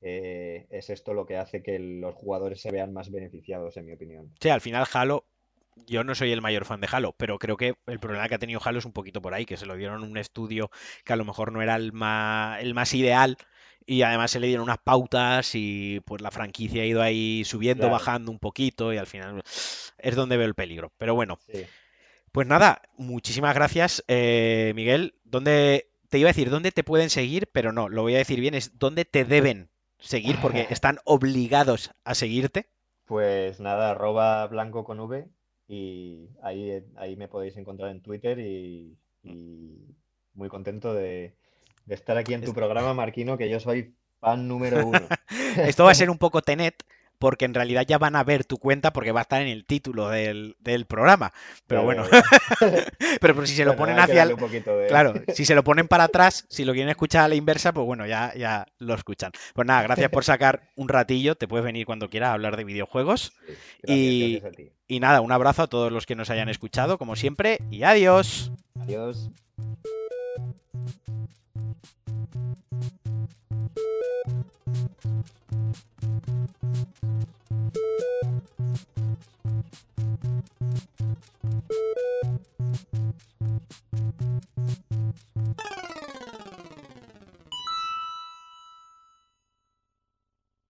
eh, 0.00 0.66
es 0.70 0.90
esto 0.90 1.14
lo 1.14 1.26
que 1.26 1.36
hace 1.36 1.62
que 1.62 1.78
los 1.78 2.14
jugadores 2.14 2.60
se 2.60 2.70
vean 2.70 2.92
más 2.92 3.10
beneficiados, 3.10 3.76
en 3.76 3.86
mi 3.86 3.92
opinión. 3.92 4.32
Sí, 4.40 4.48
al 4.48 4.60
final 4.60 4.86
Halo, 4.92 5.24
yo 5.86 6.04
no 6.04 6.14
soy 6.14 6.32
el 6.32 6.42
mayor 6.42 6.64
fan 6.64 6.80
de 6.80 6.88
Halo, 6.90 7.14
pero 7.16 7.38
creo 7.38 7.56
que 7.56 7.74
el 7.86 7.98
problema 7.98 8.28
que 8.28 8.34
ha 8.34 8.38
tenido 8.38 8.60
Halo 8.62 8.78
es 8.78 8.84
un 8.84 8.92
poquito 8.92 9.22
por 9.22 9.34
ahí, 9.34 9.46
que 9.46 9.56
se 9.56 9.66
lo 9.66 9.76
dieron 9.76 10.02
un 10.02 10.16
estudio 10.18 10.70
que 11.04 11.12
a 11.12 11.16
lo 11.16 11.24
mejor 11.24 11.52
no 11.52 11.62
era 11.62 11.76
el 11.76 11.92
más, 11.92 12.60
el 12.62 12.74
más 12.74 12.92
ideal. 12.94 13.36
Y 13.88 14.02
además 14.02 14.32
se 14.32 14.40
le 14.40 14.48
dieron 14.48 14.64
unas 14.64 14.78
pautas 14.78 15.54
y 15.54 16.00
pues 16.00 16.20
la 16.20 16.32
franquicia 16.32 16.82
ha 16.82 16.86
ido 16.86 17.02
ahí 17.02 17.44
subiendo, 17.44 17.88
bajando 17.88 18.32
un 18.32 18.40
poquito 18.40 18.92
y 18.92 18.96
al 18.96 19.06
final 19.06 19.42
es 19.98 20.16
donde 20.16 20.36
veo 20.36 20.46
el 20.46 20.56
peligro. 20.56 20.92
Pero 20.98 21.14
bueno, 21.14 21.38
pues 22.36 22.46
nada, 22.46 22.82
muchísimas 22.98 23.54
gracias, 23.54 24.04
eh, 24.08 24.74
Miguel. 24.76 25.14
¿Dónde, 25.24 25.88
te 26.10 26.18
iba 26.18 26.28
a 26.28 26.34
decir 26.34 26.50
dónde 26.50 26.70
te 26.70 26.84
pueden 26.84 27.08
seguir, 27.08 27.48
pero 27.50 27.72
no, 27.72 27.88
lo 27.88 28.02
voy 28.02 28.14
a 28.14 28.18
decir 28.18 28.40
bien, 28.40 28.52
es 28.52 28.78
dónde 28.78 29.06
te 29.06 29.24
deben 29.24 29.70
seguir 29.98 30.36
porque 30.42 30.66
están 30.68 30.98
obligados 31.06 31.92
a 32.04 32.14
seguirte? 32.14 32.68
Pues 33.06 33.58
nada, 33.58 33.92
arroba 33.92 34.46
blanco 34.48 34.84
con 34.84 35.00
V 35.00 35.26
y 35.66 36.28
ahí, 36.42 36.84
ahí 36.96 37.16
me 37.16 37.26
podéis 37.26 37.56
encontrar 37.56 37.90
en 37.90 38.02
Twitter 38.02 38.38
y, 38.38 38.98
muy 40.34 40.50
contento 40.50 40.92
de, 40.92 41.38
estar 41.88 42.18
aquí 42.18 42.34
en 42.34 42.44
tu 42.44 42.52
programa, 42.52 42.92
Marquino, 42.92 43.38
que 43.38 43.48
yo 43.48 43.60
soy 43.60 43.94
fan 44.20 44.46
número 44.46 44.86
uno. 44.86 45.00
Esto 45.56 45.84
va 45.84 45.92
a 45.92 45.94
ser 45.94 46.10
un 46.10 46.18
poco 46.18 46.42
Tenet, 46.42 46.84
porque 47.18 47.44
en 47.44 47.54
realidad 47.54 47.84
ya 47.86 47.98
van 47.98 48.16
a 48.16 48.24
ver 48.24 48.44
tu 48.44 48.58
cuenta 48.58 48.92
porque 48.92 49.12
va 49.12 49.20
a 49.20 49.22
estar 49.22 49.42
en 49.42 49.48
el 49.48 49.64
título 49.64 50.08
del, 50.08 50.56
programa. 50.88 51.32
Pero 51.66 51.82
bueno, 51.82 52.04
pero, 53.20 53.46
si 53.46 53.54
se 53.54 53.64
lo 53.64 53.76
ponen 53.76 53.98
hacia 53.98 54.24
el... 54.24 54.36
Claro, 54.88 55.14
si 55.34 55.44
se 55.44 55.54
lo 55.54 55.64
ponen 55.64 55.88
para 55.88 56.04
atrás, 56.04 56.46
si 56.48 56.64
lo 56.64 56.72
quieren 56.72 56.90
escuchar 56.90 57.24
a 57.24 57.28
la 57.28 57.34
inversa, 57.34 57.72
pues 57.72 57.86
bueno, 57.86 58.06
ya, 58.06 58.32
ya 58.34 58.66
lo 58.78 58.94
escuchan. 58.94 59.32
Pues 59.54 59.66
nada, 59.66 59.82
gracias 59.82 60.10
por 60.10 60.24
sacar 60.24 60.70
un 60.76 60.88
ratillo, 60.88 61.34
te 61.34 61.48
puedes 61.48 61.64
venir 61.64 61.86
cuando 61.86 62.08
quieras 62.08 62.30
a 62.30 62.32
hablar 62.34 62.56
de 62.56 62.64
videojuegos. 62.64 63.32
y, 63.86 64.42
y 64.88 65.00
nada, 65.00 65.20
un 65.20 65.32
abrazo 65.32 65.62
a 65.62 65.66
todos 65.66 65.92
los 65.92 66.06
que 66.06 66.16
nos 66.16 66.30
hayan 66.30 66.48
escuchado, 66.48 66.98
como 66.98 67.16
siempre, 67.16 67.58
y 67.70 67.82
adiós. 67.82 68.52
Adiós. 68.80 69.30